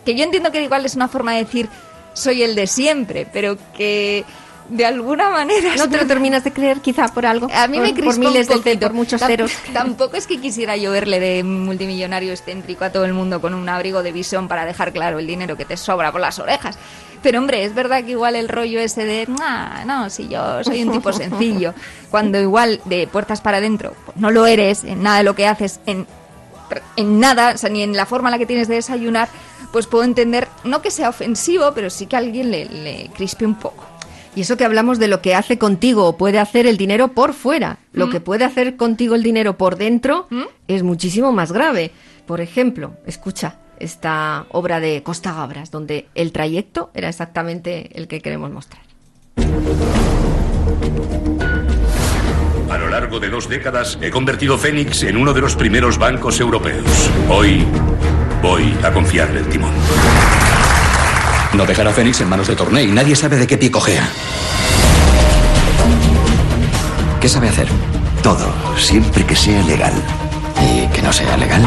[0.05, 1.68] Que yo entiendo que igual es una forma de decir
[2.12, 4.25] soy el de siempre, pero que
[4.68, 5.77] de alguna manera...
[5.77, 7.48] No te lo terminas de creer, quizá por algo.
[7.53, 9.53] A mí por, me por miles un de por muchos ceros.
[9.72, 13.68] Tampoco es que quisiera yo verle de multimillonario excéntrico a todo el mundo con un
[13.68, 16.79] abrigo de visón para dejar claro el dinero que te sobra por las orejas.
[17.22, 20.83] Pero hombre, es verdad que igual el rollo ese de, "Ah, no, si yo soy
[20.83, 21.72] un tipo sencillo,
[22.11, 25.46] cuando igual de puertas para adentro pues no lo eres en nada de lo que
[25.46, 26.07] haces, en,
[26.96, 29.29] en nada, o sea, ni en la forma en la que tienes de desayunar,
[29.72, 33.46] pues puedo entender, no que sea ofensivo, pero sí que a alguien le, le crispe
[33.46, 33.87] un poco.
[34.37, 37.35] Y eso que hablamos de lo que hace contigo o puede hacer el dinero por
[37.35, 37.79] fuera.
[37.92, 38.11] Lo Mm.
[38.11, 40.27] que puede hacer contigo el dinero por dentro
[40.66, 41.92] es muchísimo más grave.
[42.27, 48.20] Por ejemplo, escucha esta obra de Costa Gabras, donde el trayecto era exactamente el que
[48.20, 48.83] queremos mostrar.
[52.70, 56.40] A lo largo de dos décadas he convertido Fénix en uno de los primeros bancos
[56.40, 56.85] europeos.
[57.29, 57.64] Hoy
[58.42, 59.73] voy a confiarle el timón.
[61.57, 62.88] No dejará a Fénix en manos de Torney.
[62.88, 64.09] Nadie sabe de qué pie cojea.
[67.21, 67.69] ¿Qué sabe hacer?
[68.23, 69.93] Todo, siempre que sea legal.
[70.61, 71.62] ¿Y que no sea legal?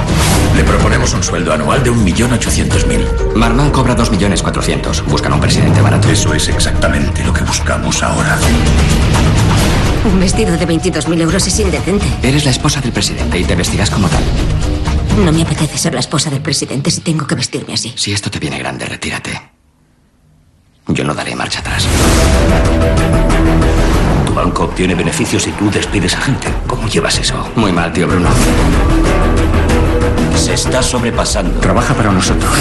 [0.55, 3.35] Le proponemos un sueldo anual de 1.800.000.
[3.35, 5.05] Marman cobra 2.400.000.
[5.05, 6.09] Buscan un presidente barato.
[6.09, 8.37] Eso es exactamente lo que buscamos ahora.
[10.03, 12.05] Un vestido de 22.000 euros es indecente.
[12.23, 14.23] Eres la esposa del presidente y te vestirás como tal.
[15.23, 17.93] No me apetece ser la esposa del presidente si tengo que vestirme así.
[17.95, 19.56] Si esto te viene grande, retírate.
[20.87, 21.85] Yo no daré marcha atrás.
[24.25, 26.47] Tu banco obtiene beneficios y tú despides a gente.
[26.65, 27.49] ¿Cómo llevas eso?
[27.55, 28.29] Muy mal, tío Bruno.
[30.35, 31.59] Se está sobrepasando.
[31.59, 32.51] Trabaja para nosotros.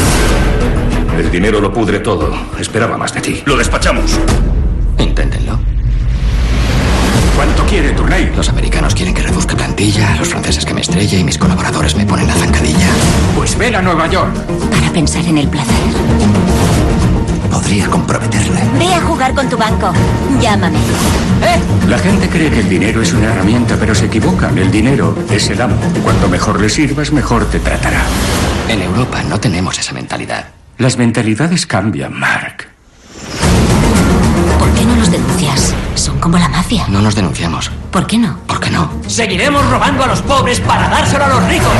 [1.16, 2.34] El dinero lo pudre todo.
[2.58, 3.42] Esperaba más de ti.
[3.46, 4.18] Lo despachamos.
[4.98, 5.58] Inténtenlo.
[7.36, 8.32] ¿Cuánto quiere Tournay?
[8.34, 12.06] Los americanos quieren que reduzca plantilla, los franceses que me estrelle y mis colaboradores me
[12.06, 12.88] ponen la zancadilla.
[13.36, 14.34] Pues ven a Nueva York.
[14.70, 16.75] Para pensar en el placer.
[17.50, 18.60] Podría comprometerle.
[18.78, 19.92] Ve a jugar con tu banco.
[20.40, 20.78] Llámame.
[21.88, 24.58] La gente cree que el dinero es una herramienta, pero se equivocan.
[24.58, 25.76] El dinero es el amo.
[26.02, 28.02] Cuanto mejor le sirvas, mejor te tratará.
[28.68, 30.46] En Europa no tenemos esa mentalidad.
[30.78, 32.68] Las mentalidades cambian, Mark.
[34.58, 35.74] ¿Por qué no los denuncias?
[35.94, 36.86] Son como la mafia.
[36.88, 37.70] No nos denunciamos.
[37.90, 38.38] ¿Por qué no?
[38.46, 38.90] ¿Por qué no?
[39.06, 41.72] Seguiremos robando a los pobres para dárselo a los ricos.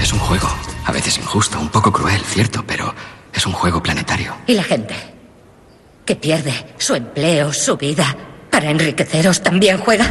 [0.00, 0.67] Es un juego.
[0.88, 2.94] A veces injusto, un poco cruel, cierto, pero
[3.30, 4.34] es un juego planetario.
[4.46, 4.94] ¿Y la gente?
[6.06, 8.16] Que pierde su empleo, su vida,
[8.50, 10.06] para enriqueceros también juega.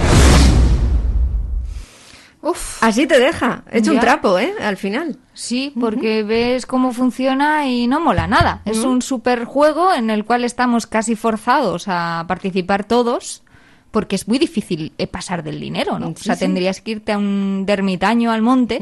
[2.44, 2.84] Uf.
[2.84, 3.64] Así te deja.
[3.72, 4.54] Hecho un trapo, ¿eh?
[4.62, 5.18] Al final.
[5.34, 8.62] Sí, porque ves cómo funciona y no mola nada.
[8.64, 13.42] Es un super juego en el cual estamos casi forzados a participar todos.
[13.92, 16.08] Porque es muy difícil eh, pasar del dinero, ¿no?
[16.08, 16.42] Sí, o sea, sí.
[16.42, 18.82] tendrías que irte a un dermitaño al monte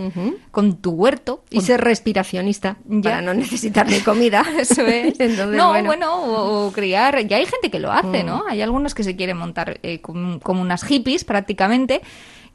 [0.51, 1.43] con tu huerto.
[1.49, 4.43] Y ser respiracionista para no necesitar ni comida.
[4.59, 5.19] Eso es.
[5.19, 5.87] Entonces, no, bueno.
[5.87, 7.25] bueno, o, o criar.
[7.27, 8.25] Ya hay gente que lo hace, Mm.
[8.25, 8.43] ¿no?
[8.49, 12.01] Hay algunos que se quieren montar eh, como, como unas hippies prácticamente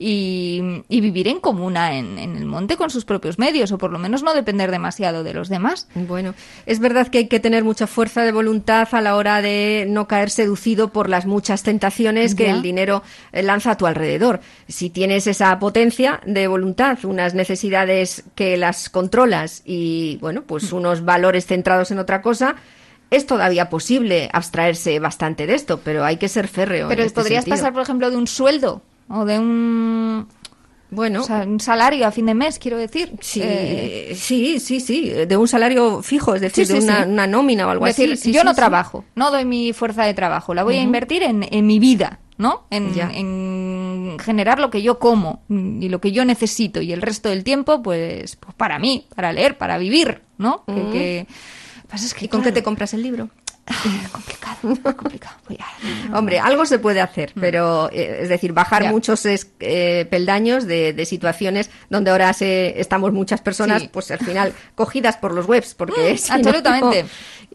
[0.02, 3.92] y, y vivir en comuna en, en el monte con sus propios medios, o por
[3.92, 5.88] lo menos no depender demasiado de los demás.
[5.94, 6.34] Bueno,
[6.64, 10.08] es verdad que hay que tener mucha fuerza de voluntad a la hora de no
[10.08, 12.52] caer seducido por las muchas tentaciones que Ya.
[12.52, 14.40] el dinero eh, lanza a tu alrededor.
[14.68, 20.44] Si tienes esa potencia de voluntad, unas necesidades que las controlas y, bueno, Mm.
[20.44, 22.56] pues unos valores centrados en otra cosa,
[23.10, 26.88] es todavía posible abstraerse bastante de esto, pero hay que ser férreo.
[26.88, 27.56] Pero en este podrías sentido.
[27.58, 30.26] pasar, por ejemplo, de un sueldo o de un...
[30.92, 33.12] Bueno, o sea, un salario a fin de mes, quiero decir.
[33.20, 37.10] Sí, Eh, sí, sí, sí, de un salario fijo, es decir, Sí, de una, sí.
[37.10, 38.22] una nómina o algo Es decir, así.
[38.24, 41.46] sí, yo no trabajo, no doy mi fuerza de trabajo, la voy a invertir en,
[41.48, 42.64] en mi vida, ¿no?
[42.70, 43.08] En, Ya.
[43.14, 47.44] en generar lo que yo como y lo que yo necesito y el resto del
[47.44, 50.64] tiempo, pues, pues para mí, para leer, para vivir, ¿no?
[50.66, 50.90] Ujú.
[50.90, 51.26] que-
[51.88, 53.28] pasa es que, ¿Y con qué te compras el libro?
[54.12, 55.36] complicado, complicado.
[56.14, 57.40] Hombre, algo se puede hacer, Mm.
[57.40, 58.90] pero eh, es decir, bajar Ya.
[58.90, 63.88] muchos es- eh, peldaños de, de situaciones donde ahora se, estamos muchas personas, Sí.
[63.88, 67.04] Mm, pues al final cogidas por los webs, porque si no- absolutamente.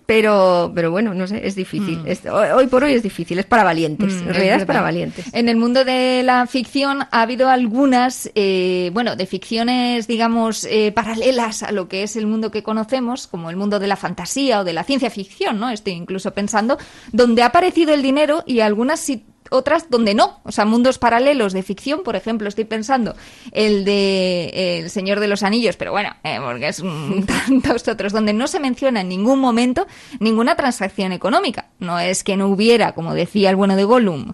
[0.05, 1.99] Pero, pero bueno, no sé, es difícil.
[2.05, 4.13] Es- hoy, por hoy es difícil, es para valientes.
[4.13, 5.25] Mm, en realidad es, para valientes.
[5.33, 10.91] En el mundo de la ficción ha habido algunas, eh, bueno, de ficciones, digamos, eh,
[10.93, 14.59] paralelas a lo que es el mundo que conocemos, como el mundo de la fantasía
[14.61, 15.69] o de la ciencia ficción, ¿no?
[15.69, 16.77] Estoy incluso pensando,
[17.11, 21.53] donde ha aparecido el dinero y algunas si- otras donde no, o sea, mundos paralelos
[21.53, 23.15] de ficción, por ejemplo, estoy pensando
[23.51, 27.87] el de eh, El Señor de los Anillos, pero bueno, eh, porque es un- tantos
[27.87, 29.87] otros, donde no se menciona en ningún momento
[30.19, 31.67] ninguna transacción económica.
[31.79, 34.33] No es que no hubiera, como decía el bueno de Gollum,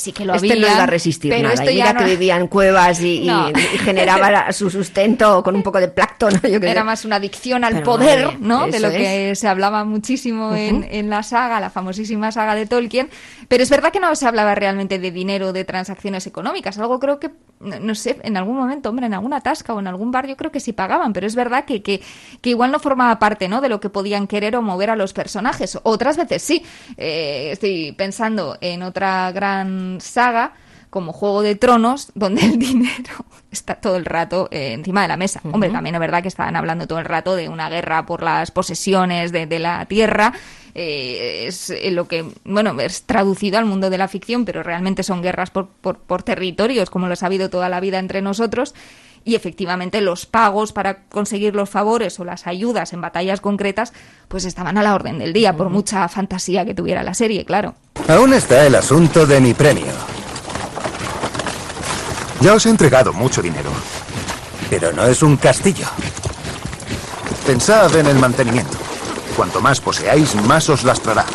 [0.00, 0.66] sí que lo este había.
[0.68, 1.54] no iba a resistir pero nada.
[1.54, 3.50] esto Y ya mira no- que vivía en cuevas y, y- No.
[3.50, 6.40] y generaba su sustento con un poco de plancton.
[6.42, 8.66] Yo Era más una adicción al Pero poder, madre, ¿no?
[8.66, 13.08] De lo que se hablaba muchísimo en, en la saga, la famosísima saga de Tolkien.
[13.48, 16.78] Pero es verdad que no se hablaba realmente de dinero, de transacciones económicas.
[16.78, 19.86] Algo creo que, no no sé, en algún momento, hombre, en alguna tasca o en
[19.88, 21.12] algún bar, yo creo que sí pagaban.
[21.12, 22.00] Pero es verdad que, que,
[22.40, 23.60] que igual no formaba parte, ¿no?
[23.60, 25.78] De lo que podían querer o mover a los personajes.
[25.82, 26.62] Otras veces sí.
[26.96, 30.52] Eh, estoy pensando en otra gran saga
[30.90, 35.16] como Juego de Tronos, donde el dinero está todo el rato eh, encima de la
[35.16, 35.40] mesa.
[35.50, 38.50] Hombre, también es verdad que estaban hablando todo el rato de una guerra por las
[38.50, 40.32] posesiones de, de la tierra.
[40.74, 45.02] Eh, es eh, lo que, bueno, es traducido al mundo de la ficción, pero realmente
[45.02, 48.74] son guerras por, por, por territorios, como lo ha habido toda la vida entre nosotros.
[49.24, 53.92] Y efectivamente los pagos para conseguir los favores o las ayudas en batallas concretas,
[54.28, 57.74] pues estaban a la orden del día, por mucha fantasía que tuviera la serie, claro.
[58.08, 59.92] Aún está el asunto de mi premio.
[62.40, 63.70] Ya os he entregado mucho dinero,
[64.70, 65.86] pero no es un castillo.
[67.46, 68.78] Pensad en el mantenimiento.
[69.36, 71.26] Cuanto más poseáis, más os lastrará.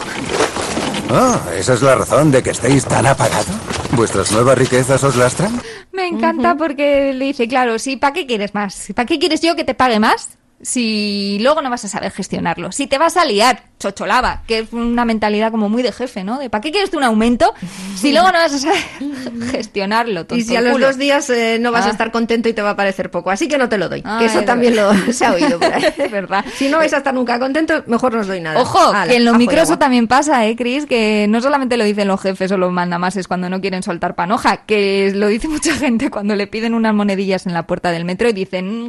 [1.12, 3.46] Oh, ¿esa es la razón de que estéis tan apagados?
[3.92, 5.62] ¿Vuestras nuevas riquezas os lastran?
[5.96, 8.92] Me encanta porque le dice, claro, sí, ¿para qué quieres más?
[8.94, 10.38] ¿Para qué quieres yo que te pague más?
[10.66, 12.72] Si luego no vas a saber gestionarlo.
[12.72, 16.40] Si te vas a liar, chocholava, que es una mentalidad como muy de jefe, ¿no?
[16.40, 17.54] De ¿para qué quieres tú un aumento
[17.96, 18.80] si luego no vas a saber
[19.52, 20.26] gestionarlo?
[20.32, 20.88] Y si a los culo?
[20.88, 21.90] dos días eh, no vas Ah.
[21.90, 24.02] a estar contento y te va a parecer poco, así que no te lo doy.
[24.06, 25.84] Ah, que eso es también lo se ha oído por ahí.
[25.98, 26.44] Es verdad.
[26.56, 28.60] Si no vais a estar nunca contentos, mejor no os doy nada.
[28.60, 29.80] Ojo, Ala, que en lo ajo y microso agua.
[29.80, 30.88] también pasa, ¿eh, Cris?
[30.88, 34.66] Que no solamente lo dicen los jefes o los mandamases cuando no quieren soltar panoja,
[34.66, 38.28] que lo dice mucha gente cuando le piden unas monedillas en la puerta del metro
[38.30, 38.86] y dicen...
[38.86, 38.88] "Mm,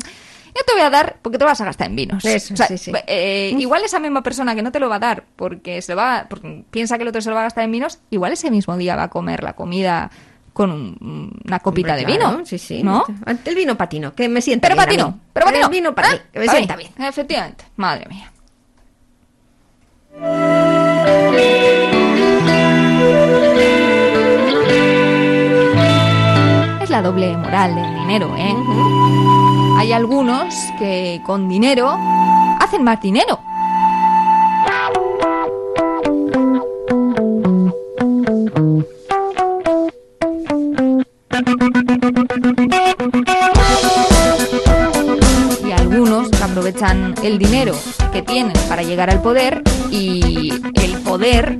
[0.57, 2.25] Yo te voy a dar porque te lo vas a gastar en vinos.
[2.25, 2.92] Eso, O sea, sí, sí.
[3.07, 5.99] eh, igual esa misma persona que no te lo va a dar porque se lo
[5.99, 8.51] va, porque piensa que el otro se lo va a gastar en vinos, igual ese
[8.51, 10.11] mismo día va a comer la comida
[10.55, 12.47] con un- una copita Hombre, de claro, vino.
[12.47, 12.83] sí, sí.
[12.83, 13.05] ¿No?
[13.45, 14.83] El vino patino, que me sienta Pero bien.
[14.83, 15.21] a patino, mí.
[15.35, 15.66] pero patino.
[15.66, 16.01] El vino que
[16.40, 17.09] me Ah, sienta bien, bien.
[17.09, 17.64] Efectivamente.
[17.77, 18.33] Madre mía.
[27.07, 28.53] Doble moral del dinero, ¿eh?
[29.79, 31.97] Hay algunos que con dinero
[32.59, 33.38] hacen más dinero.
[45.64, 47.75] y algunos aprovechan el dinero
[48.12, 51.57] que tienen para llegar al poder y el poder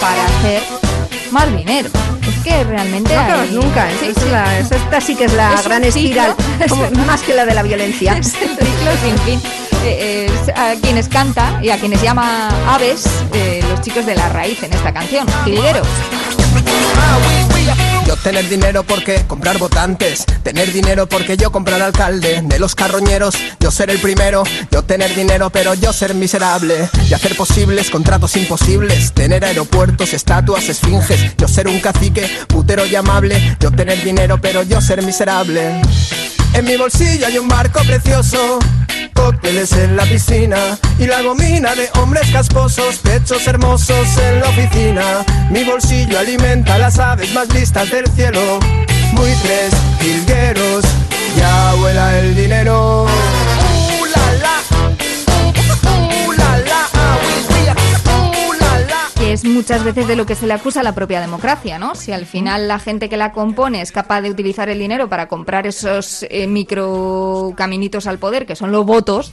[0.00, 0.89] para hacer
[1.32, 1.88] más dinero.
[2.28, 3.86] Es que realmente No hay- acabas nunca.
[4.00, 6.34] Sí, esa es la- esta sí que es la Es gran espiral,
[6.68, 8.12] como- más que la de la violencia.
[8.18, 9.40] Es el ciclo sin fin.
[9.82, 14.14] Eh, eh, es a quienes canta y a quienes llama aves eh, los chicos de
[14.14, 15.86] la raíz en esta canción, jilgueros.
[18.06, 23.34] Yo tener dinero porque comprar votantes, tener dinero porque yo comprar alcalde de los carroñeros,
[23.60, 28.36] yo ser el primero, yo tener dinero pero yo ser miserable y hacer posibles contratos
[28.36, 34.40] imposibles, tener aeropuertos, estatuas, esfinges, yo ser un cacique, putero y amable, yo tener dinero
[34.40, 35.80] pero yo ser miserable.
[36.52, 38.58] En mi bolsillo hay un barco precioso,
[39.24, 40.56] cócteles en la piscina
[40.98, 45.02] y la gomina de hombres casposos, pechos hermosos en la oficina.
[45.50, 48.40] Mi bolsillo alimenta las aves más listas del cielo,
[49.12, 50.84] buitres, jilgueros,
[51.36, 53.06] ya vuela el dinero.
[59.30, 61.94] Que es muchas veces de lo que se le acusa a la propia democracia, ¿no?
[61.94, 65.28] Si al final la gente que la compone es capaz de utilizar el dinero para
[65.28, 69.32] comprar esos eh, micro caminitos al poder, que son los votos,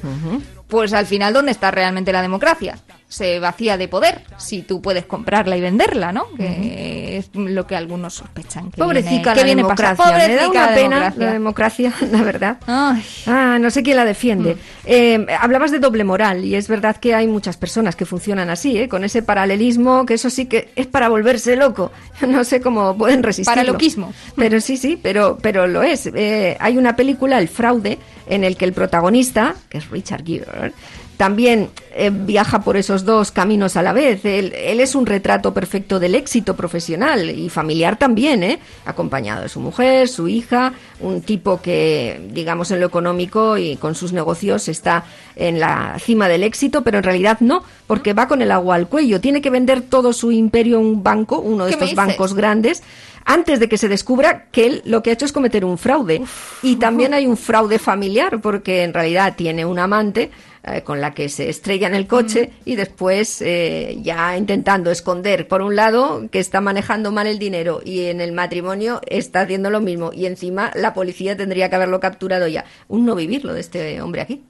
[0.67, 2.77] pues al final, ¿dónde está realmente la democracia?
[3.09, 6.25] Se vacía de poder si tú puedes comprarla y venderla, ¿no?
[6.35, 8.69] Que es lo que algunos sospechan.
[8.69, 10.05] Que Pobrecita viene, la que viene democracia.
[10.05, 11.25] Me da Pobrecita una la pena democracia.
[11.25, 12.57] la democracia, la verdad.
[12.67, 14.57] Ah, no sé quién la defiende.
[14.85, 18.77] Eh, hablabas de doble moral y es verdad que hay muchas personas que funcionan así,
[18.77, 18.89] ¿eh?
[18.89, 21.91] con ese paralelismo, que eso sí que es para volverse loco.
[22.27, 23.61] No sé cómo pueden resistirlo.
[23.61, 24.13] Paraloquismo.
[24.35, 26.07] Pero sí, sí, pero, pero lo es.
[26.07, 30.73] Eh, hay una película, El fraude, en el que el protagonista, que es Richard Gere,
[31.17, 34.23] también eh, viaja por esos dos caminos a la vez.
[34.23, 38.59] Él, él es un retrato perfecto del éxito profesional y familiar también, ¿eh?
[38.85, 43.95] acompañado de su mujer, su hija, un tipo que, digamos, en lo económico y con
[43.95, 48.43] sus negocios está en la cima del éxito, pero en realidad no, porque va con
[48.43, 49.19] el agua al cuello.
[49.19, 52.35] Tiene que vender todo su imperio a un banco, uno de ¿Qué me estos bancos
[52.35, 52.83] grandes,
[53.25, 56.21] antes de que se descubra que él lo que ha hecho es cometer un fraude.
[56.61, 60.31] Y también hay un fraude familiar, porque en realidad tiene un amante
[60.67, 65.47] eh, con la que se estrella en el coche y después eh, ya intentando esconder,
[65.47, 69.69] por un lado, que está manejando mal el dinero y en el matrimonio está haciendo
[69.69, 70.11] lo mismo.
[70.13, 72.65] Y encima la policía tendría que haberlo capturado ya.
[72.87, 74.43] Un no vivir lo de este hombre aquí.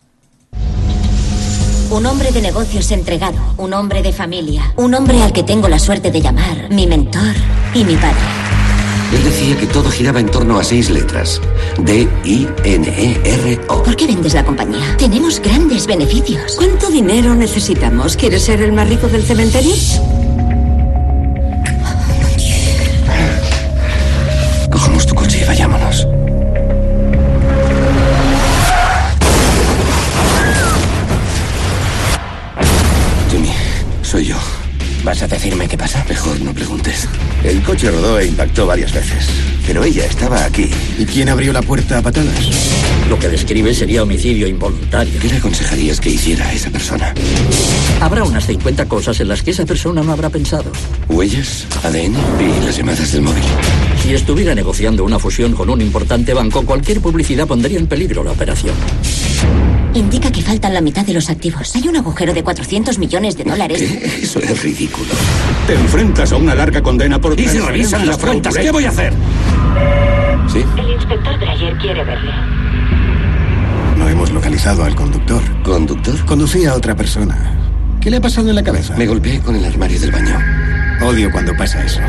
[1.90, 5.80] Un hombre de negocios entregado, un hombre de familia, un hombre al que tengo la
[5.80, 7.34] suerte de llamar mi mentor
[7.74, 8.47] y mi padre.
[9.14, 11.40] Él decía que todo giraba en torno a seis letras.
[11.80, 13.84] D-I-N-E-R-O.
[13.84, 14.98] ¿Por qué vendes la compañía?
[14.98, 16.56] Tenemos grandes beneficios.
[16.58, 18.18] ¿Cuánto dinero necesitamos?
[18.18, 19.74] ¿Quieres ser el más rico del cementerio?
[24.70, 26.06] Cojamos tu coche y vayámonos.
[33.32, 33.54] Jimmy,
[34.02, 34.57] soy yo.
[35.08, 36.06] ¿Vas a decirme qué pasa?
[36.10, 37.08] Mejor no preguntes.
[37.42, 39.30] El coche rodó e impactó varias veces.
[39.66, 40.70] Pero ella estaba aquí.
[40.98, 42.50] ¿Y quién abrió la puerta a patadas?
[43.08, 45.18] Lo que describe sería homicidio involuntario.
[45.22, 47.14] ¿Qué le aconsejarías que hiciera a esa persona?
[48.02, 50.70] Habrá unas 50 cosas en las que esa persona no habrá pensado.
[51.08, 51.66] ¿Huellas?
[51.86, 52.18] ¿ADN?
[52.42, 53.44] ¿Y las llamadas del móvil?
[54.04, 58.32] Si estuviera negociando una fusión con un importante banco, cualquier publicidad pondría en peligro la
[58.32, 58.76] operación.
[59.94, 61.76] Indica que faltan la mitad de los activos.
[61.76, 63.82] Hay un agujero de 400 millones de dólares.
[63.82, 65.10] Eso es ridículo.
[65.66, 67.40] Te enfrentas a una larga condena por...
[67.40, 68.56] ¿Y si revisan las cuentas?
[68.56, 69.14] ¿Qué voy a hacer?
[70.52, 70.64] ¿Sí?
[70.78, 72.32] El inspector Dreyer quiere verle.
[73.98, 75.42] No hemos localizado al conductor.
[75.64, 76.26] ¿Conductor?
[76.26, 77.36] Conducía a otra persona.
[78.00, 78.96] ¿Qué le ha pasado en la cabeza?
[78.96, 80.40] Me golpeé con el armario del baño.
[81.02, 82.00] Odio cuando pasa eso.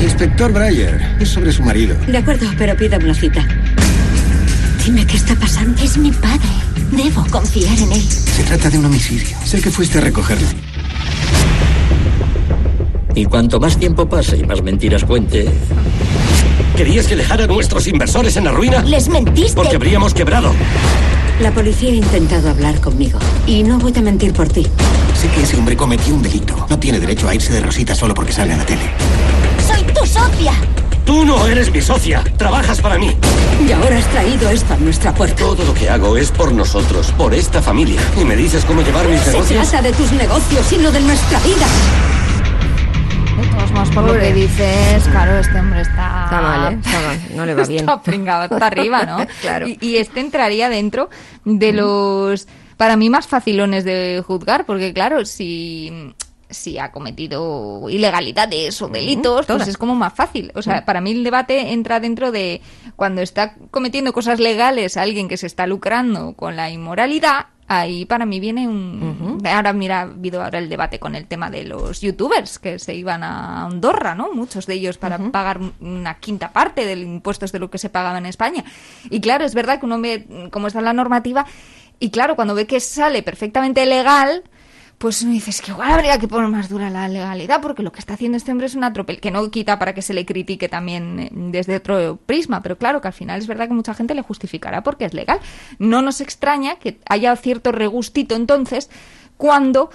[0.00, 1.96] Inspector Breyer, es sobre su marido.
[2.06, 3.46] De acuerdo, pero pídame una cita.
[4.84, 5.82] Dime qué está pasando.
[5.82, 6.65] Es mi padre.
[6.90, 8.02] Debo confiar en él.
[8.02, 9.36] Se trata de un homicidio.
[9.44, 10.46] Sé que fuiste a recogerlo.
[13.14, 15.48] Y cuanto más tiempo pase y más mentiras cuente.
[16.76, 18.82] ¿Querías que dejara a nuestros inversores en la ruina?
[18.82, 19.54] Les mentiste.
[19.56, 20.52] Porque habríamos quebrado.
[21.40, 23.18] La policía ha intentado hablar conmigo.
[23.46, 24.66] Y no voy a mentir por ti.
[25.20, 26.66] Sé que ese hombre cometió un delito.
[26.68, 28.90] No tiene derecho a irse de rosita solo porque sale en la tele.
[29.66, 30.52] Soy tu socia.
[31.06, 32.22] Tú no eres mi socia.
[32.36, 33.16] Trabajas para mí.
[33.66, 35.36] Y ahora has traído esto a nuestra puerta.
[35.36, 38.00] Todo lo que hago es por nosotros, por esta familia.
[38.20, 39.70] ¿Y me dices cómo llevar mis Se negocios?
[39.70, 41.66] trata de tus negocios y no de nuestra vida.
[43.40, 46.24] De todos modos, por lo que dices, claro, este hombre está...
[46.24, 46.78] Está mal, ¿eh?
[46.84, 47.20] Está mal.
[47.36, 47.80] No le va bien.
[47.80, 49.26] Está pringado, está arriba, ¿no?
[49.40, 49.68] Claro.
[49.68, 51.08] Y, y este entraría dentro
[51.44, 56.14] de los, para mí, más facilones de juzgar, porque claro, si
[56.50, 60.52] si ha cometido ilegalidades o delitos, pues es como más fácil.
[60.54, 62.60] O sea, para mí el debate entra dentro de
[62.94, 68.26] cuando está cometiendo cosas legales alguien que se está lucrando con la inmoralidad, ahí para
[68.26, 69.42] mí viene un...
[69.44, 72.94] Ahora mira, ha habido ahora el debate con el tema de los youtubers que se
[72.94, 74.32] iban a Andorra, ¿no?
[74.32, 78.18] Muchos de ellos para pagar una quinta parte del impuestos de lo que se pagaba
[78.18, 78.64] en España.
[79.10, 81.46] Y claro, es verdad que uno ve cómo está la normativa
[81.98, 84.44] y claro, cuando ve que sale perfectamente legal,
[84.98, 87.92] pues uno dice, es que igual habría que poner más dura la legalidad, porque lo
[87.92, 90.24] que está haciendo este hombre es un atropel, que no quita para que se le
[90.24, 93.94] critique también eh, desde otro prisma, pero claro que al final es verdad que mucha
[93.94, 95.38] gente le justificará porque es legal.
[95.78, 98.90] No nos extraña que haya cierto regustito entonces
[99.36, 99.90] cuando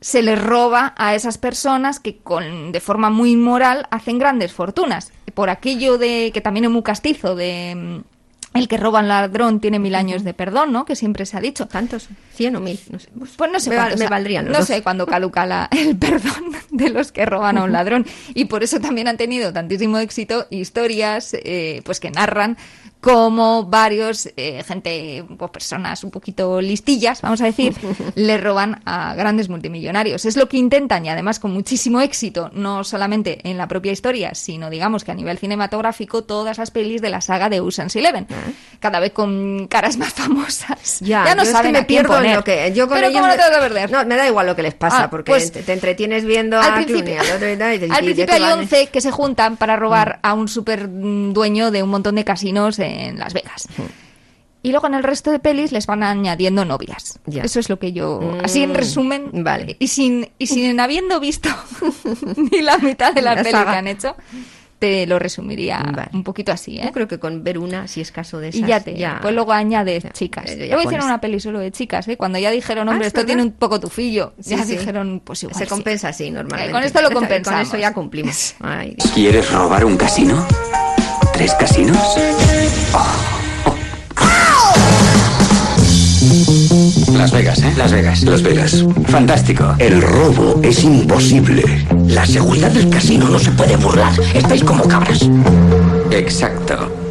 [0.00, 5.12] se les roba a esas personas que con, de forma muy inmoral hacen grandes fortunas.
[5.32, 8.11] Por aquello de que también es muy castizo de mm,
[8.54, 10.84] el que roba al ladrón tiene mil años de perdón, ¿no?
[10.84, 11.66] Que siempre se ha dicho.
[11.68, 12.08] ¿Tantos?
[12.34, 12.78] ¿Cien o mil?
[12.90, 13.08] No sé.
[13.36, 14.66] Pues no sé Me, cuántos me valdrían los No dos.
[14.68, 18.06] sé cuándo caduca la- el perdón de los que roban a un ladrón.
[18.34, 22.56] Y por eso también han tenido tantísimo éxito historias eh, pues que narran
[23.02, 27.74] cómo varios, eh, gente, pues personas un poquito listillas, vamos a decir,
[28.14, 30.24] le roban a grandes multimillonarios.
[30.24, 34.34] Es lo que intentan y además con muchísimo éxito, no solamente en la propia historia,
[34.36, 38.26] sino digamos que a nivel cinematográfico, todas las pelis de la saga de Ocean's Eleven.
[38.78, 41.00] Cada vez con caras más famosas.
[41.02, 43.20] Ya, no yo es que saben me pierdo en lo que yo con Pero ellos
[43.20, 43.90] ¿cómo no me- te vas a perder?
[43.90, 46.58] No, me da igual lo que les pasa Ah, porque pues, te, te entretienes viendo
[46.60, 48.58] al a principio, al otro y tal, y dices, al ¿y de principio hay van?
[48.60, 52.24] 11 que se juntan para robar a un super mm, dueño de un montón de
[52.24, 53.68] casinos en Las Vegas.
[54.64, 57.18] Y luego en el resto de pelis les van añadiendo novias.
[57.26, 58.20] Eso es lo que yo...
[58.44, 59.30] Así en Mm, resumen.
[59.32, 59.76] Vale.
[59.80, 61.48] Y sin, y sin habiendo visto
[62.52, 63.72] ni la mitad de las La pelis saga.
[63.72, 64.14] que han hecho,
[64.78, 66.82] te lo resumiría un poquito así, ¿eh?
[66.84, 69.34] Yo creo que con ver una, si es caso de esas, Y ya te, pues
[69.34, 70.44] luego añades chicas.
[70.46, 72.16] ya Luego hicieron pones- una peli solo de chicas, ¿eh?
[72.16, 73.26] Cuando ya dijeron, hombre, Ah, ¿es esto verdad?
[73.26, 74.32] tiene un poco tufillo.
[74.40, 74.76] Sí, ya sí.
[74.76, 75.70] dijeron, pues igual Se sí.
[75.70, 76.70] compensa así normalmente.
[76.70, 77.66] Eh, con esto lo Con compensamos.
[77.66, 78.54] eso ya cumplimos.
[78.60, 78.96] Ay.
[79.14, 80.46] ¿Quieres robar un casino?
[81.42, 81.98] ¿Tres casinos?
[87.16, 87.74] Las Vegas, ¿eh?
[87.76, 88.22] Las Vegas.
[88.22, 88.84] Las Vegas.
[89.08, 89.74] Fantástico.
[89.78, 91.64] El robo es imposible.
[92.06, 94.12] La seguridad del casino no se puede burlar.
[94.32, 95.28] Estáis como cabras.
[96.12, 97.01] Exacto.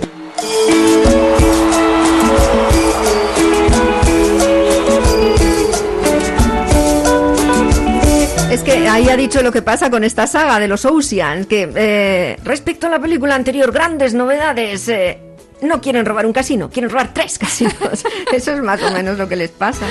[8.51, 11.71] Es que ahí ha dicho lo que pasa con esta saga de los Oceans, que
[11.73, 14.89] eh, respecto a la película anterior, grandes novedades.
[14.89, 15.19] eh,
[15.61, 18.03] no quieren robar un casino, quieren robar tres casinos.
[18.33, 19.85] Eso es más o menos lo que les pasa.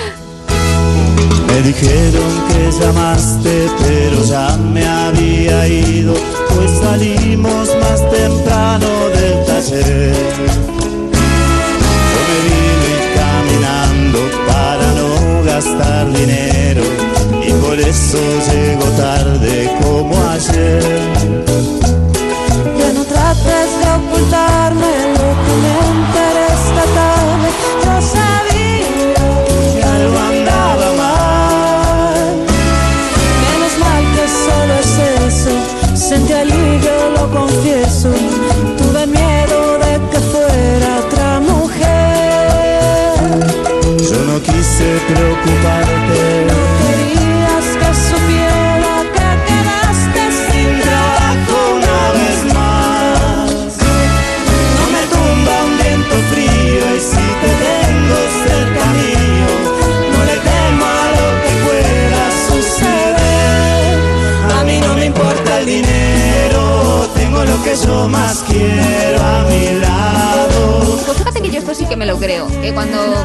[1.46, 6.14] Me dijeron que llamaste, pero ya me había ido,
[6.54, 10.12] pues salimos más temprano del taller.
[12.12, 16.69] Yo me vine caminando para no gastar dinero
[17.50, 18.18] y por eso
[18.50, 20.82] llego tarde como ayer.
[22.78, 25.89] Ya no trates de ocultarme lo que me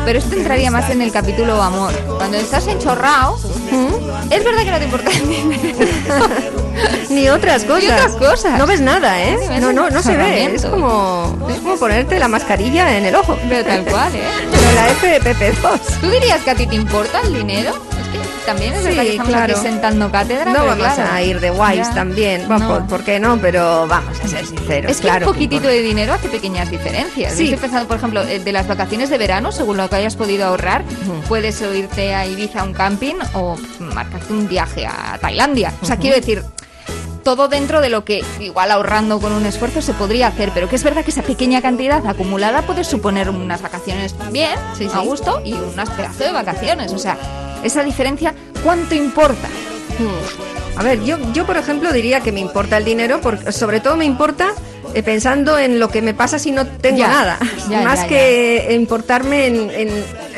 [0.05, 1.93] pero esto entraría más en el capítulo amor.
[2.17, 3.37] Cuando estás enchorrado,
[4.29, 5.11] es verdad que no te importa.
[7.09, 7.83] Ni otras cosas.
[7.83, 8.57] Ni otras cosas.
[8.57, 9.37] No ves nada, ¿eh?
[9.41, 10.55] Sí, No, no, no se ve.
[10.55, 13.37] Es como, es como ponerte la mascarilla en el ojo.
[13.49, 14.23] Pero tal cual, ¿eh?
[14.51, 15.79] Pero la FPP2.
[16.01, 17.73] ¿Tú dirías que a ti te importa el dinero?
[18.45, 19.53] También es verdad Sí, que estamos claro.
[19.55, 20.45] aquí sentando cátedra.
[20.53, 21.93] No vamos claro, a ir de guays ya.
[21.93, 22.47] también.
[22.47, 22.59] No.
[22.67, 23.37] por, ¿por qué no?
[23.41, 24.91] Pero vamos a ser sinceros.
[24.91, 27.33] Es que claro un poquitito de dinero hace pequeñas diferencias.
[27.33, 27.45] Sí.
[27.45, 30.45] Estoy pensando, por ejemplo, eh, de las vacaciones de verano, según lo que hayas podido
[30.45, 30.83] ahorrar,
[31.27, 35.73] puedes irte a Ibiza a un camping o marcarte un viaje a Tailandia.
[35.81, 36.43] O sea, quiero decir,
[37.23, 40.75] todo dentro de lo que igual ahorrando con un esfuerzo se podría hacer, pero que
[40.75, 45.07] es verdad que esa pequeña cantidad acumulada puede suponer unas vacaciones bien, Sí, a sí.
[45.07, 46.93] gusto, y unas pedazo de vacaciones.
[46.93, 47.17] O sea,
[47.63, 48.33] esa diferencia,
[48.63, 49.47] ¿cuánto importa?
[49.99, 50.79] Hmm.
[50.79, 53.95] A ver, yo, yo por ejemplo diría que me importa el dinero, porque sobre todo
[53.95, 54.51] me importa
[54.93, 57.39] eh, pensando en lo que me pasa si no tengo Ya, nada,
[57.69, 59.89] ya, más ya, que importarme en, en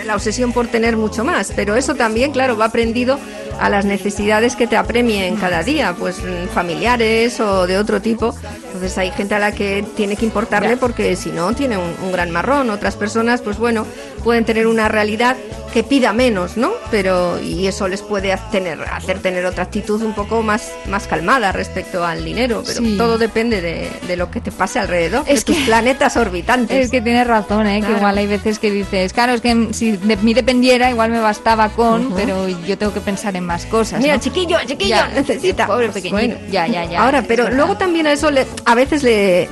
[0.05, 1.51] la obsesión por tener mucho más.
[1.55, 3.19] Pero eso también, claro, va aprendido
[3.59, 8.35] a las necesidades que te apremien cada día, pues mm, familiares o de otro tipo.
[8.77, 10.77] Entonces hay gente a la que tiene que importarle Ya.
[10.77, 12.69] porque si no tiene un, un gran marrón.
[12.69, 13.85] Otras personas, pues bueno,
[14.23, 15.35] pueden tener una realidad
[15.73, 16.71] que pida menos, ¿no?
[16.91, 21.51] Pero y eso les puede tener, hacer tener otra actitud un poco más, más calmada
[21.51, 22.63] respecto al dinero.
[22.65, 22.95] Pero Sí.
[22.97, 26.85] todo depende de, de lo que te pase alrededor, Es de tus que- planetas orbitantes.
[26.85, 27.79] Es que tienes razón, ¿eh?
[27.79, 27.93] Claro.
[27.95, 31.19] que igual hay veces que dices, claro, es que si de mí dependiera, igual me
[31.19, 33.99] bastaba con, pero yo tengo que pensar en más cosas.
[34.01, 34.21] Mira, ¿no?
[34.21, 35.67] chiquillo, chiquillo, Ya, necesita.
[35.67, 36.15] Pobre pequeñito.
[36.15, 36.35] bueno.
[36.51, 37.03] Ya, ya, ya.
[37.03, 39.47] Ahora, pero luego también a eso le, a veces le,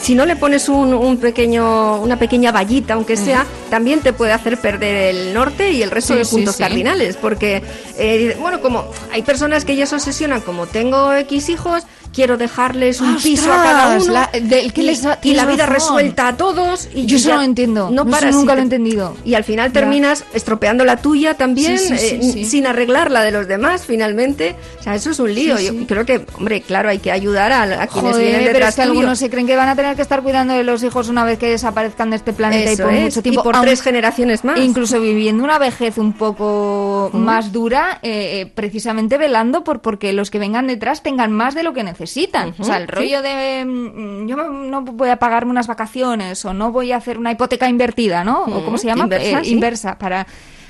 [0.00, 4.32] si no le pones un, un pequeño, una pequeña vallita, aunque sea, también te puede
[4.32, 6.62] hacer perder el norte y el resto Sí, de puntos sí.
[6.62, 7.62] cardinales, porque
[7.98, 13.00] eh, bueno, como hay personas que ya se obsesionan, como tengo X hijos, quiero dejarles
[13.00, 14.04] un piso a cada ¡Ostras!
[14.04, 15.96] uno La- del que y, les- y la vida razón.
[15.96, 17.90] resuelta a todos y Yo eso ya no lo entiendo.
[17.90, 19.16] No No, eso y nunca lo he te- entendido.
[19.24, 19.80] Y al final Ya.
[19.80, 23.84] terminas estropeando la tuya también, Sí, sí, sí, eh, sin arreglar la de los demás,
[23.86, 24.56] finalmente.
[24.78, 25.58] O sea, eso es un lío.
[25.58, 28.68] Yo creo que, hombre, claro, hay que ayudar a, a quienes Joder, vienen pero detrás
[28.70, 28.92] es que tuyo.
[28.92, 31.38] algunos se creen que van a tener que estar cuidando de los hijos una vez
[31.38, 33.42] que desaparezcan de este planeta Eso y por es, mucho y tiempo.
[33.42, 34.58] por aun- tres generaciones más.
[34.58, 37.16] Incluso viviendo una vejez un poco Mm.
[37.18, 41.62] más dura, eh, eh, precisamente velando por porque los que vengan detrás tengan más de
[41.62, 42.01] lo que necesitan.
[42.48, 42.92] Ujú, o sea, el sí.
[42.92, 47.18] rollo de mm, yo no voy a pagarme unas vacaciones o no voy a hacer
[47.18, 48.44] una hipoteca invertida, ¿no?
[48.44, 49.50] O Mm, cómo se llama, inversa, Eh, sí.
[49.52, 50.26] inversa para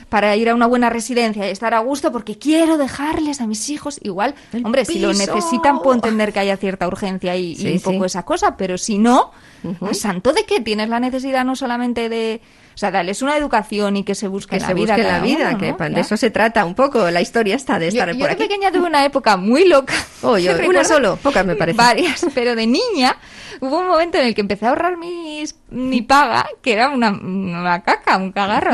[0.09, 3.71] para ir a una buena residencia y estar a gusto porque quiero dejarles a mis
[3.71, 4.35] hijos igual.
[4.63, 8.23] Hombre, si lo necesitan puedo entender que haya cierta urgencia y, y un poco esa
[8.23, 9.31] cosa, pero si no,
[9.65, 9.95] Ujú.
[9.95, 10.61] ¿santo de qué?
[10.61, 12.43] Tienes la necesidad no solamente de
[12.75, 14.95] O sea, darles una educación y que se busque Que la se vida.
[14.95, 17.87] busque la vida, uno, que de eso se trata un poco la historia esta de
[17.91, 18.43] Yo, estar yo por de aquí.
[18.45, 19.95] pequeña tuve una época muy loca.
[20.23, 21.77] Oye, Que una solo, pocas me parece.
[21.77, 23.17] Varias, pero de niña
[23.61, 27.11] hubo un momento en el que empecé a ahorrar mis, mi paga, que era una,
[27.11, 28.73] una caca, un cagarro.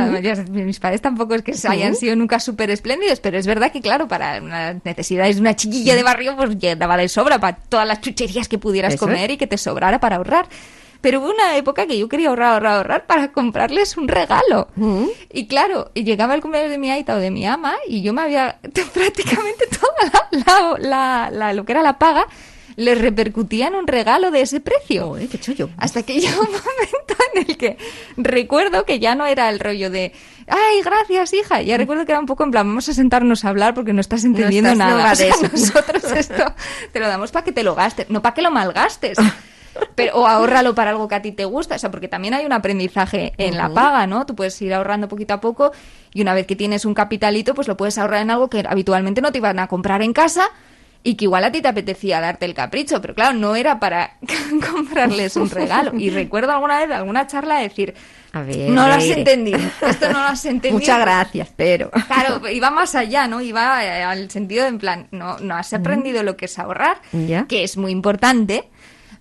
[0.51, 4.09] Mis padres tampoco es que hayan sido nunca súper espléndidos, pero es verdad que, claro,
[4.09, 7.86] para las necesidades de una chiquilla de barrio, pues ya daba de sobra para todas
[7.86, 9.34] las chucherías que pudieras Eso comer es.
[9.34, 10.46] y que te sobrara para ahorrar.
[11.01, 14.68] Pero hubo una época que yo quería ahorrar, ahorrar, ahorrar para comprarles un regalo.
[15.32, 18.12] Y claro, y llegaba el cumpleaños de mi aita o de mi ama y yo
[18.12, 18.59] me había
[18.94, 22.26] prácticamente toda la, la- la- la- lo que era la paga
[22.76, 25.14] les repercutía en un regalo de ese precio.
[25.30, 25.68] qué chollo.
[25.78, 27.76] Hasta que llegó un momento en el que
[28.16, 30.12] recuerdo que ya no era el rollo de
[30.49, 31.61] ay, gracias, hija.
[31.62, 34.01] Ya recuerdo que era un poco en plan, vamos a sentarnos a hablar porque no
[34.01, 35.12] estás entendiendo estás- nada.
[35.12, 35.42] O sea, de eso.
[35.53, 36.55] nosotros esto
[36.92, 39.18] te lo damos para que te lo gastes, no para que lo malgastes.
[39.95, 42.47] Pero, o ahórralo para algo que a ti te gusta, o sea, porque también hay
[42.47, 44.27] un aprendizaje en la paga, ¿no?
[44.27, 45.73] Tú puedes ir ahorrando poquito a poco
[46.12, 49.21] y una vez que tienes un capitalito, pues lo puedes ahorrar en algo que habitualmente
[49.21, 50.47] no te iban a comprar en casa
[51.05, 54.16] y que igual a ti te apetecía darte el capricho, pero claro, no era para
[54.73, 55.93] comprarles un regalo.
[55.97, 57.95] Y recuerdo alguna vez, alguna charla decir,
[58.33, 60.75] A ver, no lo has entendido, esto no lo has entendido.
[60.79, 61.91] Muchas gracias, pero...
[61.91, 63.41] Claro, iba más allá, ¿no?
[63.41, 67.01] Iba eh, al sentido de en plan, no, no has aprendido lo que es ahorrar,
[67.12, 67.47] Ya.
[67.47, 68.69] que es muy importante,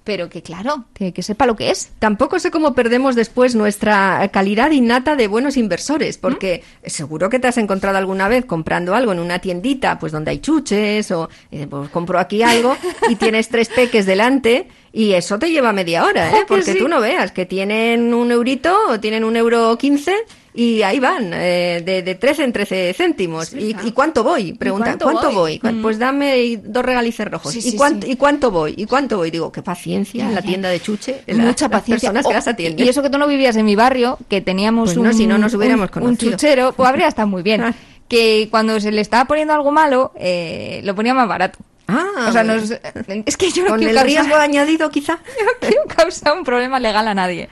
[0.08, 1.89] pero que claro, que, que sepa lo que es.
[1.99, 7.49] Tampoco sé cómo perdemos después nuestra calidad innata de buenos inversores, porque seguro que te
[7.49, 11.68] has encontrado alguna vez comprando algo en una tiendita, pues donde hay chuches, o eh,
[11.70, 12.78] pues compro aquí algo
[13.10, 16.45] y tienes tres peques delante y eso te lleva media hora, ¿eh?
[16.47, 16.80] Porque sí.
[16.80, 20.16] tú no veas que tienen un eurito o tienen un euro quince
[20.60, 23.53] y ahí van, eh, de, de 13 en 13 céntimos.
[23.53, 24.53] ¿Y, y cuánto voy?
[24.53, 25.60] Preguntan, cuánto ¿cuánto, voy?
[25.62, 25.82] Mm.
[25.84, 27.53] Pues dame dos regalices rojos.
[27.53, 28.08] Sí, ¿Y, cuánto.
[28.08, 28.74] ¿Y cuánto voy?
[28.76, 29.30] ¿Y cuánto voy?
[29.30, 31.22] Digo, qué paciencia en la tienda de chuche.
[31.28, 32.12] la- Mucha las paciencia.
[32.12, 32.86] que Oh, las atienden.
[32.86, 35.28] y eso que tú no vivías en mi barrio, que teníamos Pues un, no, si
[35.28, 36.32] no nos hubiéramos un- un, conocido.
[36.32, 37.62] chuchero, pues habría estado muy bien.
[37.64, 37.74] Ah.
[38.10, 41.60] Que cuando se le estaba poniendo algo malo, eh, lo ponía más barato.
[41.89, 45.20] Ah, o sea, nos- es que yo no Con quiero el causar- riesgo añadido, quizá.
[45.39, 47.49] yo no quiero causar un problema legal a nadie.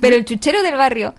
[0.00, 1.14] Pero el chuchero del barrio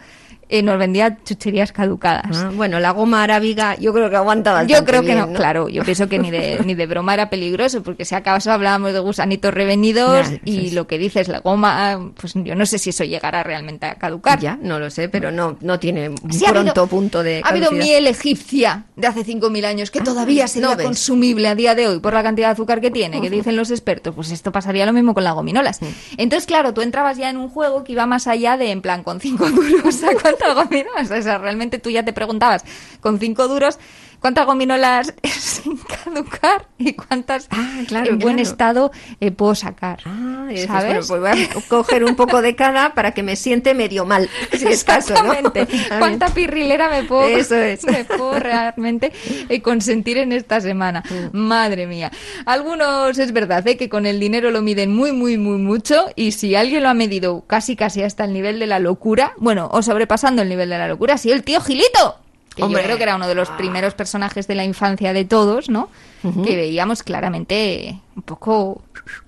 [0.50, 2.36] eh, nos vendía chucherías caducadas.
[2.38, 5.34] Ah, bueno, la goma arábiga yo creo que aguanta bastante Yo creo que bien, no,
[5.34, 8.94] claro, yo pienso que ni de, ni de broma era peligroso, porque si acaso hablábamos
[8.94, 13.04] de gusanitos revenidos y lo que dices, la goma, pues yo no sé si eso
[13.04, 14.40] llegará realmente a caducar.
[14.40, 17.42] Ya, no lo sé, pero no, no tiene un Sí, ha pronto habido- punto de
[17.44, 17.86] Ha habido caducidad.
[17.86, 22.00] miel egipcia de hace 5.000 años que todavía sería ¿no consumible a día de hoy
[22.00, 24.16] por la cantidad de azúcar que tiene, que dicen los expertos.
[24.16, 25.80] Pues esto pasaría lo mismo con las gominolas.
[26.18, 29.04] Entonces, claro, tú entrabas ya en un juego que iba más allá de, en plan,
[29.04, 30.14] con 5 duros, ¿a
[31.20, 32.64] O sea, realmente tú ya te preguntabas,
[33.02, 33.80] con 5 duros,
[34.20, 37.48] ¿cuántas gominolas sin caducar y cuántas
[37.88, 38.50] claro, en buen claro.
[38.50, 40.00] estado eh, puedo sacar?
[40.06, 41.08] Ah, y dices, ¿Sabes?
[41.08, 44.30] bueno, pues voy a coger un poco de cada para que me siente medio mal,
[44.58, 45.34] si es caso, ¿no?
[46.00, 47.86] ¿Cuánta pirrilera me puedo, Eso es.
[47.86, 49.12] me puedo realmente
[49.50, 51.04] eh, consentir en esta semana?
[51.32, 52.12] Madre mía.
[52.46, 53.78] Algunos es verdad ¿eh?
[53.78, 56.94] que con el dinero lo miden muy, muy, muy mucho y si alguien lo ha
[56.94, 60.78] medido casi, casi hasta el nivel de la locura, bueno, o sobrepasando el nivel de
[60.78, 62.18] la locura, ha sido el tío Gilito.
[62.60, 62.82] Que Hombre.
[62.82, 65.90] yo creo que era uno de los primeros personajes de la infancia de todos, ¿no?
[66.22, 68.82] Que veíamos claramente un poco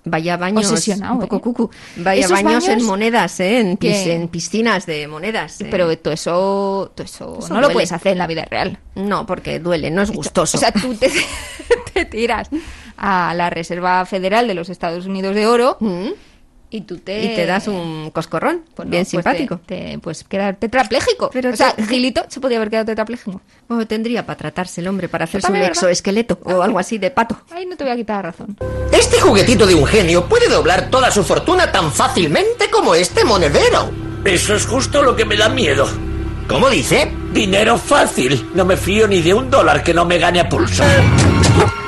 [0.04, 1.14] Vaya baños, obsesionado.
[1.14, 1.42] un poco ¿eh?
[1.42, 1.70] cucu.
[1.96, 3.60] Vaya baños, en monedas, ¿eh?
[3.62, 5.62] En, pis- que- en piscinas de monedas.
[5.62, 5.68] ¿eh?
[5.72, 8.78] Pero todo eso, todo eso, Eso no lo puedes hacer en la vida real.
[8.96, 10.58] No, porque duele, no es gustoso.
[10.58, 11.10] O sea, tú te,
[11.94, 12.50] te tiras
[12.98, 15.78] a la Reserva Federal de los Estados Unidos de Oro
[16.72, 17.22] y tú te...
[17.22, 19.60] y te das un coscorrón, Pues no, bien pues simpático.
[19.66, 21.28] Te, te puedes quedar tetrapléjico.
[21.28, 23.42] o sea, Gilito se podía haber quedado tetrapléjico.
[23.68, 27.38] Bueno, tendría para tratarse el hombre, para hacerse un exoesqueleto o algo así de pato.
[27.52, 28.58] Ay, no te voy a quitar la razón.
[28.92, 33.92] Este juguetito de un genio puede doblar toda su fortuna tan fácilmente como este monedero.
[34.24, 35.88] Eso es justo lo que me da miedo.
[36.48, 37.12] ¿Cómo dice?
[37.34, 38.50] Dinero fácil.
[38.56, 40.84] No me fío ni de un dólar que no me gane a pulso.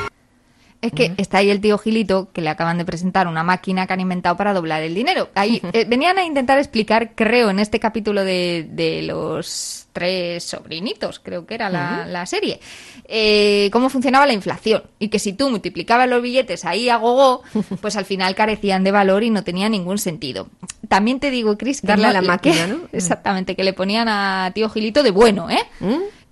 [0.84, 3.94] Es que está ahí el tío Gilito, que le acaban de presentar una máquina que
[3.94, 5.30] han inventado para doblar el dinero.
[5.34, 11.20] Ahí eh, venían a intentar explicar, creo, en este capítulo de, de los tres sobrinitos,
[11.20, 12.60] creo que era la, la serie,
[13.06, 14.84] eh, cómo funcionaba la inflación.
[15.00, 17.44] Y que si tú multiplicabas los billetes ahí a gogo,
[17.82, 20.48] pues al final carecían de valor y no tenía ningún sentido.
[20.90, 22.80] También te digo, Cris, que Darle a la máquina, que- ¿no?
[22.92, 25.60] Exactamente, que le ponían a tío Gilito de bueno, ¿eh?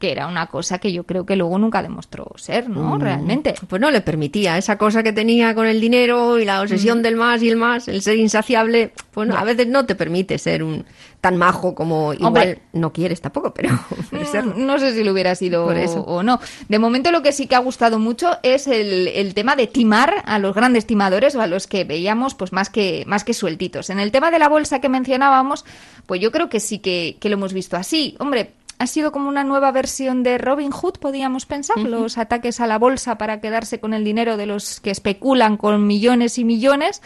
[0.02, 2.97] Que era una cosa que yo creo que luego nunca demostró ser, ¿no?
[2.97, 2.99] Mm.
[3.02, 3.56] Realmente.
[3.70, 7.02] Pues no le permitía esa cosa que tenía con el dinero y la obsesión Mm.
[7.04, 10.38] del más y el más, el ser insaciable, pues no, a veces no te permite
[10.38, 10.84] ser un
[11.22, 12.62] tan majo como igual Hombre.
[12.74, 13.70] no quieres tampoco, pero.
[14.12, 16.02] Mm, No sé si lo hubiera sido Por eso.
[16.02, 16.39] o no.
[16.68, 20.24] De momento lo que sí que ha gustado mucho es el, el tema de timar
[20.26, 23.89] a los grandes timadores o a los que veíamos pues más que, más que sueltitos.
[23.89, 25.64] En el tema de la bolsa que mencionábamos,
[26.08, 28.16] pues yo creo que sí que, que lo hemos visto así.
[28.20, 28.52] Hombre,
[28.82, 32.80] ha sido como una nueva versión de Robin Hood, podríamos pensar, los ataques a la
[32.80, 37.04] bolsa para quedarse con el dinero de los que especulan con millones y millones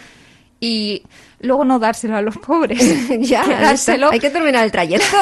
[0.62, 1.04] y
[1.42, 2.80] luego no dárselo a los pobres.
[3.20, 5.18] ya, quedárselo, hay que terminar el trayecto.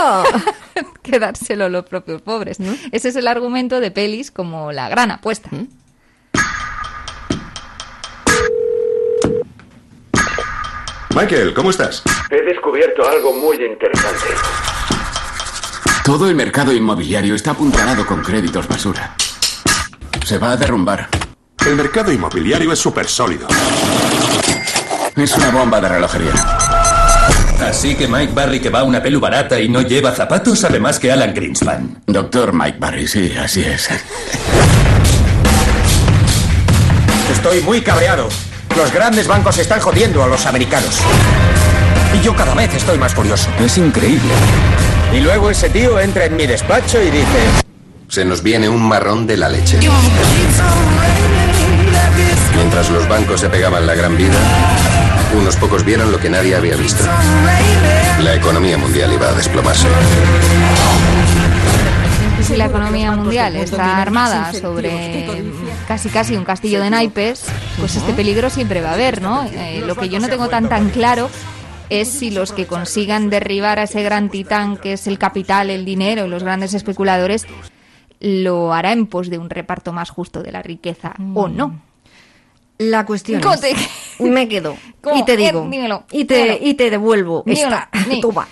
[1.01, 2.59] quedárselo a los propios pobres.
[2.91, 5.49] Ese es el argumento de pelis como La Gran Apuesta.
[11.15, 12.03] Michael, ¿cómo estás?
[12.29, 14.27] He descubierto algo muy interesante.
[16.03, 19.15] Todo el mercado inmobiliario está apuntalado con créditos basura.
[20.25, 21.07] Se va a derrumbar.
[21.65, 23.47] El mercado inmobiliario es súper sólido.
[25.15, 26.33] Es una bomba de relojería.
[27.69, 30.77] Así que Mike Barry que va a una pelu barata y no lleva zapatos sabe
[30.77, 32.01] más que Alan Greenspan.
[32.05, 33.89] Doctor Mike Barry, sí, así es.
[37.31, 38.27] Estoy muy cabreado.
[38.75, 40.99] Los grandes bancos están jodiendo a los americanos.
[42.13, 43.47] Y yo cada vez estoy más furioso.
[43.61, 44.33] Es increíble.
[45.13, 47.39] Y luego ese tío entra en mi despacho y dice...
[48.07, 49.79] Se nos viene un marrón de la leche.
[52.55, 54.37] Mientras los bancos se pegaban la gran vida,
[55.37, 57.03] unos pocos vieron lo que nadie había visto.
[58.21, 59.87] La economía mundial iba a desplomarse.
[62.41, 65.25] Si la economía mundial está armada sobre
[65.87, 67.45] casi casi un castillo de naipes,
[67.79, 69.43] pues este peligro siempre va a haber, ¿no?
[69.43, 71.29] Eh, lo que yo no tengo tan tan claro
[72.01, 75.85] es si los que consigan derribar a ese gran titán que es el capital, el
[75.85, 77.45] dinero y los grandes especuladores
[78.19, 81.81] lo hará en pos de un reparto más justo de la riqueza o no.
[82.77, 83.75] La cuestión ¿Cómo es,
[84.19, 85.17] me quedo ¿Cómo?
[85.17, 86.57] y te Eh, digo dímelo, y te dímelo.
[86.61, 87.89] y te devuelvo Dímelo, esta
[88.21, 88.47] toma.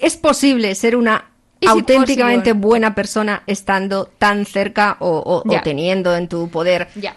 [0.00, 1.31] Es posible ser una
[1.68, 5.62] Auténticamente buena persona estando tan cerca o, o- o Ya.
[5.62, 7.16] teniendo en tu poder Ya.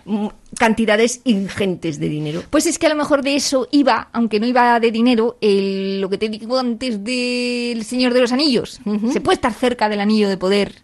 [0.58, 2.44] cantidades ingentes de dinero.
[2.50, 6.02] Pues es que a lo mejor de eso iba, aunque no iba de dinero, el-
[6.02, 8.80] lo que te digo antes del Señor de los Anillos.
[9.12, 10.76] Se puede estar cerca del anillo de poder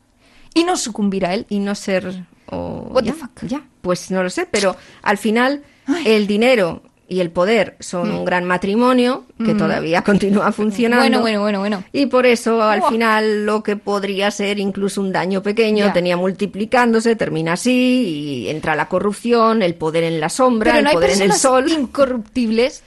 [0.54, 1.46] y no sucumbir a él.
[1.50, 3.32] y no ser What the fuck?
[3.48, 5.64] ya, pues no lo sé, pero al final
[6.06, 8.18] el dinero y el poder son Mm.
[8.20, 9.58] un gran matrimonio que Mm.
[9.58, 11.02] todavía continúa funcionando.
[11.04, 11.84] Bueno, bueno, bueno, bueno.
[11.92, 17.18] Y por eso al final lo que podría ser incluso un daño pequeño tenía multiplicándose,
[17.18, 20.96] termina así y entra la corrupción, el poder en la sombra, Pero el no hay
[20.96, 21.70] poder en el sol.
[21.70, 22.84] incorruptibles.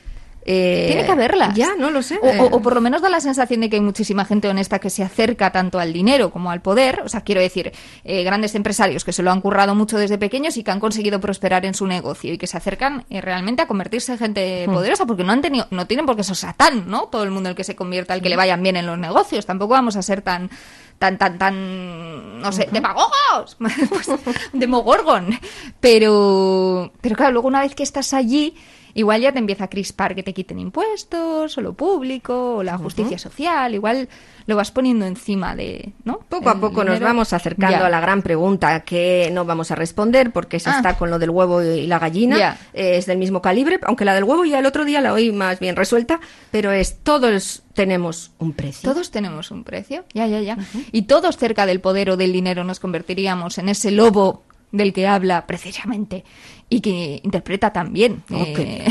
[0.46, 1.54] Eh, Tiene que haberlas.
[1.54, 2.18] Ya, no lo sé.
[2.22, 4.78] O, o- o por lo menos da la sensación de que hay muchísima gente honesta
[4.78, 7.00] que se acerca tanto al dinero como al poder.
[7.04, 7.72] O sea, quiero decir,
[8.04, 11.18] eh, grandes empresarios que se lo han currado mucho desde pequeños y que han conseguido
[11.20, 14.72] prosperar en su negocio y que se acercan eh, realmente a convertirse en gente Hmm.
[14.74, 17.04] poderosa porque no han tenido, no tienen por qué ser satán, ¿no?
[17.04, 19.46] Todo el mundo el que se convierta, el que le vayan bien en los negocios.
[19.46, 20.50] Tampoco vamos a ser tan
[20.98, 24.08] tan, tan, tan, no sé, demagogos, pues,
[24.52, 25.38] demogorgon.
[25.80, 28.54] Pero, pero claro, luego una vez que estás allí,
[28.94, 32.78] igual ya te empieza a crispar que te quiten impuestos, o lo público, o la
[32.78, 34.08] justicia social, igual
[34.46, 36.20] lo vas poniendo encima de, ¿no?
[36.28, 37.86] Poco a poco nos vamos acercando Ya.
[37.86, 40.76] a la gran pregunta que no vamos a responder porque se Ah.
[40.76, 42.38] está con lo del huevo y la gallina.
[42.38, 42.58] Ya.
[42.72, 45.32] Eh, Es del mismo calibre, aunque la del huevo ya el otro día la oí
[45.32, 46.20] más bien resuelta,
[46.50, 48.88] pero es todos tenemos un precio.
[48.92, 50.56] Todos tenemos un precio, ya, ya, ya.
[50.92, 55.06] Y todos cerca del poder o del dinero nos convertiríamos en ese lobo del que
[55.06, 56.24] habla precisamente
[56.68, 58.22] y que interpreta también.
[58.30, 58.84] Eh,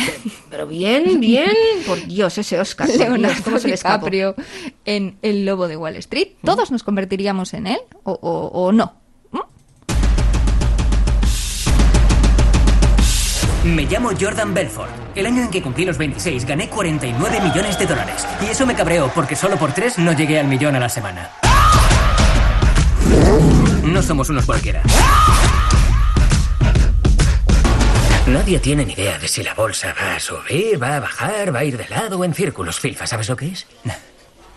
[0.49, 1.49] Pero bien, bien,
[1.87, 2.87] por Dios, ese Oscar.
[2.87, 4.05] Dios, Leonardo ¿cómo se le escapó?
[4.09, 4.35] DiCaprio
[4.85, 6.29] en El Lobo de Wall Street.
[6.43, 8.95] ¿Todos nos convertiríamos en él o, o- o no?
[13.65, 14.91] Me llamo Jordan Belfort.
[15.15, 18.27] El año en que cumplí los 26 gané 49 millones de dólares.
[18.45, 21.29] Y eso me cabreó porque solo por tres no llegué al millón a la semana.
[23.83, 24.81] No somos unos cualquiera.
[28.27, 31.59] Nadie tiene ni idea de si la bolsa va a subir, va a bajar, va
[31.59, 32.79] a ir de lado o en círculos.
[32.79, 33.67] Filfa, ¿sabes lo que es?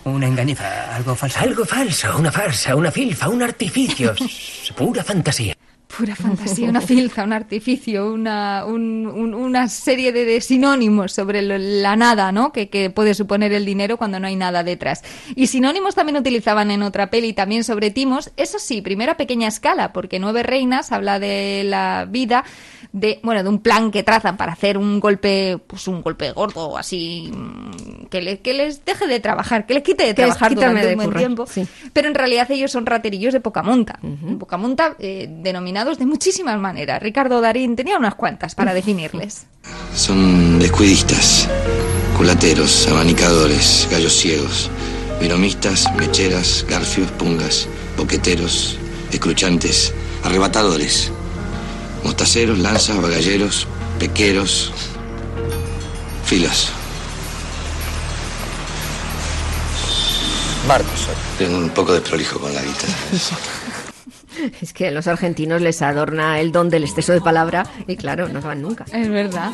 [0.05, 1.41] Una engañiza, algo falso.
[1.41, 4.15] Algo falso, una farsa, una filfa, un artificio.
[4.77, 5.55] Pura fantasía.
[5.99, 11.43] Pura fantasía, una filza, un artificio, una, un- un- una serie de, de sinónimos sobre
[11.43, 12.53] lo- la nada, ¿no?
[12.53, 15.03] Que, que puede suponer el dinero cuando no hay nada detrás.
[15.37, 18.31] Y sinónimos también utilizaban en otra peli, también sobre timos.
[18.37, 22.45] Eso sí, primero a pequeña escala, porque Nueve Reinas habla de la vida
[22.99, 26.69] de, bueno, de un plan que trazan para hacer un golpe, pues un golpe gordo
[26.71, 30.23] o así, mm, que, le- que les deje de trabajar, que les quite de Que
[30.23, 31.47] trabajar durante de un buen currar, tiempo.
[31.47, 31.67] sí.
[31.93, 33.99] Pero en realidad ellos son raterillos de poca monta.
[34.39, 37.03] Poca monta, eh, denominados de muchísimas maneras.
[37.03, 39.47] Ricardo Darín tenía unas cuantas para definirles.
[39.95, 41.49] Son descuidistas,
[42.17, 44.71] culateros, abanicadores, gallos ciegos,
[45.21, 47.69] viromistas, mecheras, garfios, pungas,
[47.99, 48.79] boqueteros,
[49.13, 49.93] escruchantes,
[50.25, 51.13] arrebatadores,
[52.05, 53.67] mostaceros, lanzas, bagalleros,
[53.99, 54.73] pequeros,
[56.25, 56.71] filas.
[60.67, 61.09] Marcos.
[61.39, 62.95] Tengo un poco de prolijo con la guitarra.
[64.61, 68.29] Es que a los argentinos les adorna el don del exceso de palabra y claro,
[68.29, 68.85] no van nunca.
[68.93, 69.51] Es verdad.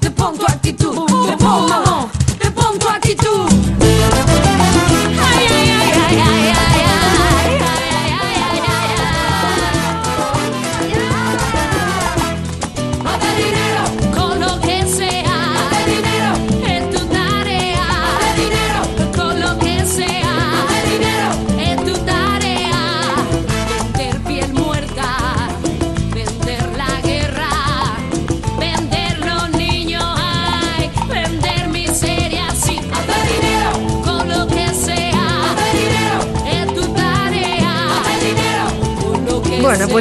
[0.00, 3.87] Te pon tu actitud, te pon mamón, te pon tu actitud.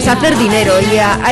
[0.09, 0.73] Hacer dinero.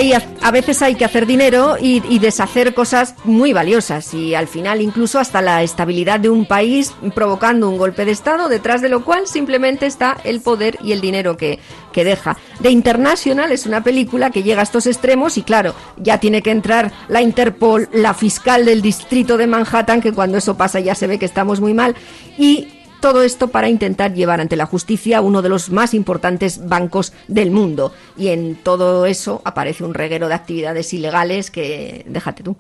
[0.02, 4.14] Y a, veces hay que hacer dinero y, y deshacer cosas muy valiosas.
[4.14, 8.50] Y al final incluso hasta la estabilidad de un país provocando un golpe de Estado
[8.50, 11.60] detrás de lo cual simplemente está el poder y el dinero que,
[11.92, 12.38] que deja.
[12.62, 16.52] The International es una película que llega a estos extremos y claro, ya tiene que
[16.52, 21.08] entrar la Interpol, la fiscal del distrito de Manhattan, que cuando eso pasa ya se
[21.08, 21.96] ve que estamos muy mal.
[22.38, 22.75] Y
[23.06, 27.52] todo esto para intentar llevar ante la justicia uno de los más importantes bancos del
[27.52, 27.94] mundo.
[28.18, 32.04] Y en todo eso aparece un reguero de actividades ilegales que...
[32.10, 32.58] Déjate tú.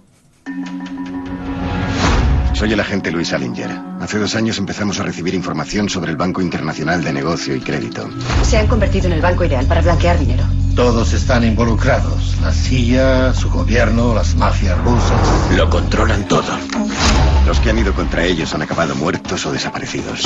[2.54, 3.72] Soy el agente Luis Allinger.
[4.00, 8.08] Hace dos años empezamos a recibir información sobre el Banco Internacional de Negocio y Crédito.
[8.44, 10.44] Se han convertido en el banco ideal para blanquear dinero.
[10.76, 12.36] Todos están involucrados.
[12.42, 15.56] La CIA, su gobierno, las mafias rusas.
[15.56, 16.52] Lo controlan todo.
[17.48, 20.24] Los que han ido contra ellos han acabado muertos o desaparecidos.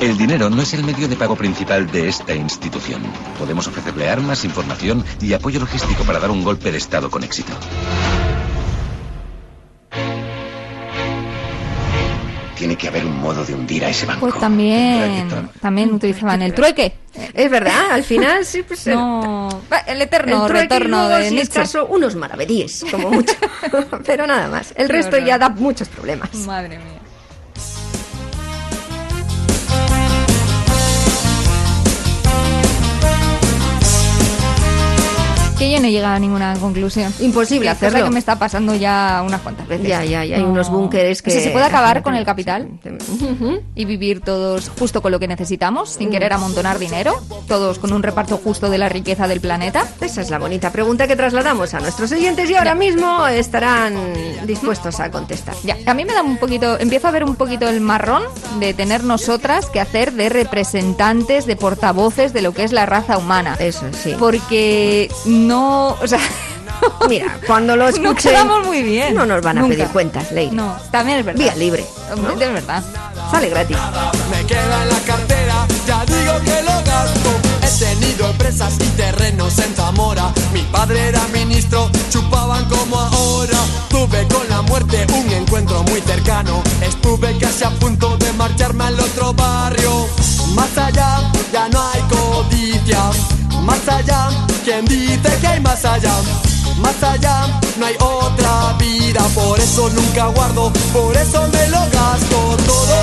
[0.00, 3.02] El dinero no es el medio de pago principal de esta institución.
[3.38, 7.52] Podemos ofrecerle armas, información y apoyo logístico para dar un golpe de Estado con éxito.
[12.62, 14.20] Tiene que haber un modo de hundir a ese banco.
[14.20, 15.28] Pues también,
[15.60, 16.94] también utilizaban el trueque.
[17.34, 19.48] Es verdad, al final sí, pues No,
[19.84, 21.54] el eterno el retorno luego, de si es Nietzsche.
[21.58, 23.34] caso, unos maravedíes, como mucho.
[24.06, 24.72] Pero nada más.
[24.76, 26.32] El Qué resto ya da muchos problemas.
[26.46, 26.91] Madre mía.
[35.62, 37.14] Que yo no he llegado a ninguna conclusión.
[37.20, 38.06] Imposible cosa hacerlo.
[38.06, 39.86] que me está pasando ya unas cuantas veces.
[39.86, 42.68] Ya, ya, ya, hay unos búnkeres que- O sea, ¿Se puede acabar con el capital?
[43.76, 47.14] Y vivir todos justo con lo que necesitamos, sin querer amontonar dinero,
[47.46, 49.86] todos con un reparto justo de la riqueza del planeta.
[50.00, 53.94] Esa es la bonita pregunta que trasladamos a nuestros oyentes y ahora mismo estarán
[54.44, 55.54] dispuestos a contestar.
[55.62, 58.24] Ya, a mí me da un poquito, empiezo a ver un poquito el marrón
[58.58, 63.16] de tener nosotras que hacer de representantes, de portavoces de lo que es la raza
[63.16, 63.54] humana.
[63.60, 64.16] Eso sí.
[64.18, 66.20] Porque no, o sea,
[67.08, 69.14] Mira, cuando lo no escuchen quedamos muy bien.
[69.14, 69.76] no nos van a Nunca.
[69.76, 70.50] pedir cuentas, Ley.
[70.50, 71.40] No, también es verdad.
[71.40, 71.86] Vía libre.
[72.12, 72.82] Hombre, Es verdad.
[73.30, 73.76] Sale gratis.
[74.30, 77.30] Me queda en la cartera, ya digo que lo gasto.
[77.62, 80.32] He tenido empresas y terrenos en Zamora.
[80.52, 83.58] Mi padre era ministro, chupaban como ahora.
[83.88, 86.62] Tuve con la muerte un encuentro muy cercano.
[86.80, 90.06] Estuve casi a punto de marcharme al otro barrio.
[90.54, 92.98] Más allá, ya no hay codicia.
[93.62, 94.28] Más allá,
[94.64, 96.12] ¿quién dice que hay más allá?
[96.78, 97.46] Más allá,
[97.78, 99.20] no hay otra vida.
[99.34, 102.96] Por eso nunca guardo, por eso me lo gasto todo.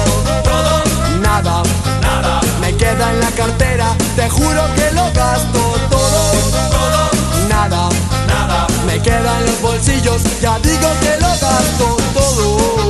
[0.43, 1.63] Todo, nada,
[2.01, 2.41] nada.
[2.61, 6.21] Me queda en la cartera, te juro que lo gasto todo.
[6.51, 7.89] Todo, nada,
[8.27, 8.67] nada.
[8.85, 12.88] Me queda en los bolsillos, ya digo que lo gasto todo.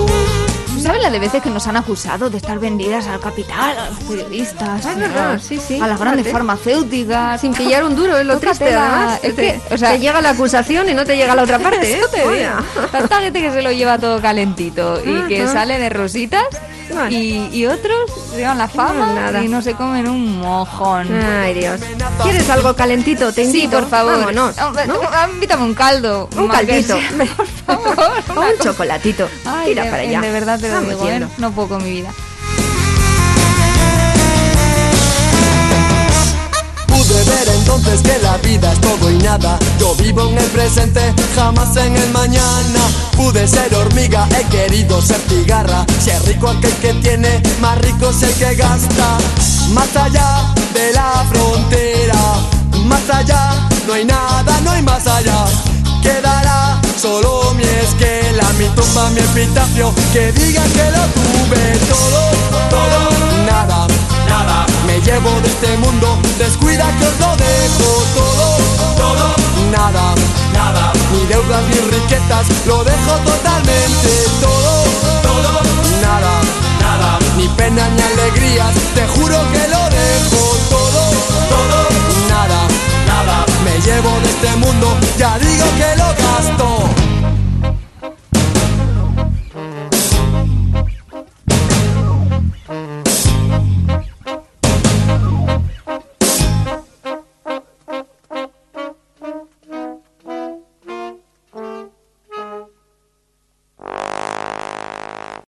[1.09, 3.99] ¿Saben la de veces que nos han acusado de estar vendidas al capital, a los
[4.01, 5.79] periodistas, Es verdad, sí, sí.
[5.81, 6.31] a las grandes Fíjate.
[6.33, 7.41] farmacéuticas?
[7.41, 9.19] Sin pillar un duro, es lo Tócate triste, la- además.
[9.23, 11.91] Es que, o sea, te llega la acusación y no te llega la otra parte,
[11.93, 11.97] ¿eh?
[11.97, 12.87] Eso te digo.
[12.91, 15.53] Tanta gente que se lo lleva todo calentito y que Ajá.
[15.53, 16.43] sale de rositas
[17.09, 19.43] y, y otros llevan la fama nada.
[19.43, 21.07] y no se comen un mojón.
[21.23, 21.79] Ay, Dios.
[22.23, 23.31] ¿Quieres algo calentito?
[23.31, 23.79] Te Sí, invito.
[23.79, 24.17] por favor.
[24.19, 24.57] Vámonos.
[24.59, 24.95] Hombre, ¿no?
[25.33, 26.29] Invítame un caldo.
[26.35, 26.97] Un caldito.
[26.97, 27.11] sea.
[28.35, 29.27] o un chocolatito.
[29.45, 30.21] Ay, Tira de, para allá.
[30.21, 31.27] de verdad te lo digo, ¿eh?
[31.37, 32.11] No puedo con mi vida.
[37.69, 39.59] Entonces que la vida es todo y nada.
[39.79, 41.01] Yo vivo en el presente,
[41.35, 42.81] jamás en el mañana.
[43.15, 45.85] Pude ser hormiga, he querido ser cigarra.
[45.99, 49.17] Si es rico aquel que tiene, más rico es el que gasta.
[49.73, 52.21] Más allá de la frontera,
[52.85, 55.45] más allá, no hay nada, no hay más allá.
[56.01, 62.21] Quedará solo mi esquela, mi tumba, mi epitafio, que digan que lo tuve todo,
[62.69, 63.87] todo, nada,
[64.29, 66.17] nada me llevo de este mundo.
[66.37, 68.47] Descuida que os lo dejo todo,
[68.97, 69.35] todo,
[69.71, 70.15] nada,
[70.53, 70.91] nada.
[71.11, 74.11] Ni deudas ni riquezas, lo dejo totalmente
[74.41, 74.73] todo,
[75.21, 75.51] todo,
[76.01, 76.33] nada,
[76.81, 77.19] nada.
[77.37, 81.01] Ni penas ni alegrías, te juro que lo dejo todo,
[81.53, 81.79] todo,
[82.29, 82.59] nada,
[83.07, 83.45] nada.
[83.63, 86.98] Me llevo de este mundo, ya digo que lo gasto.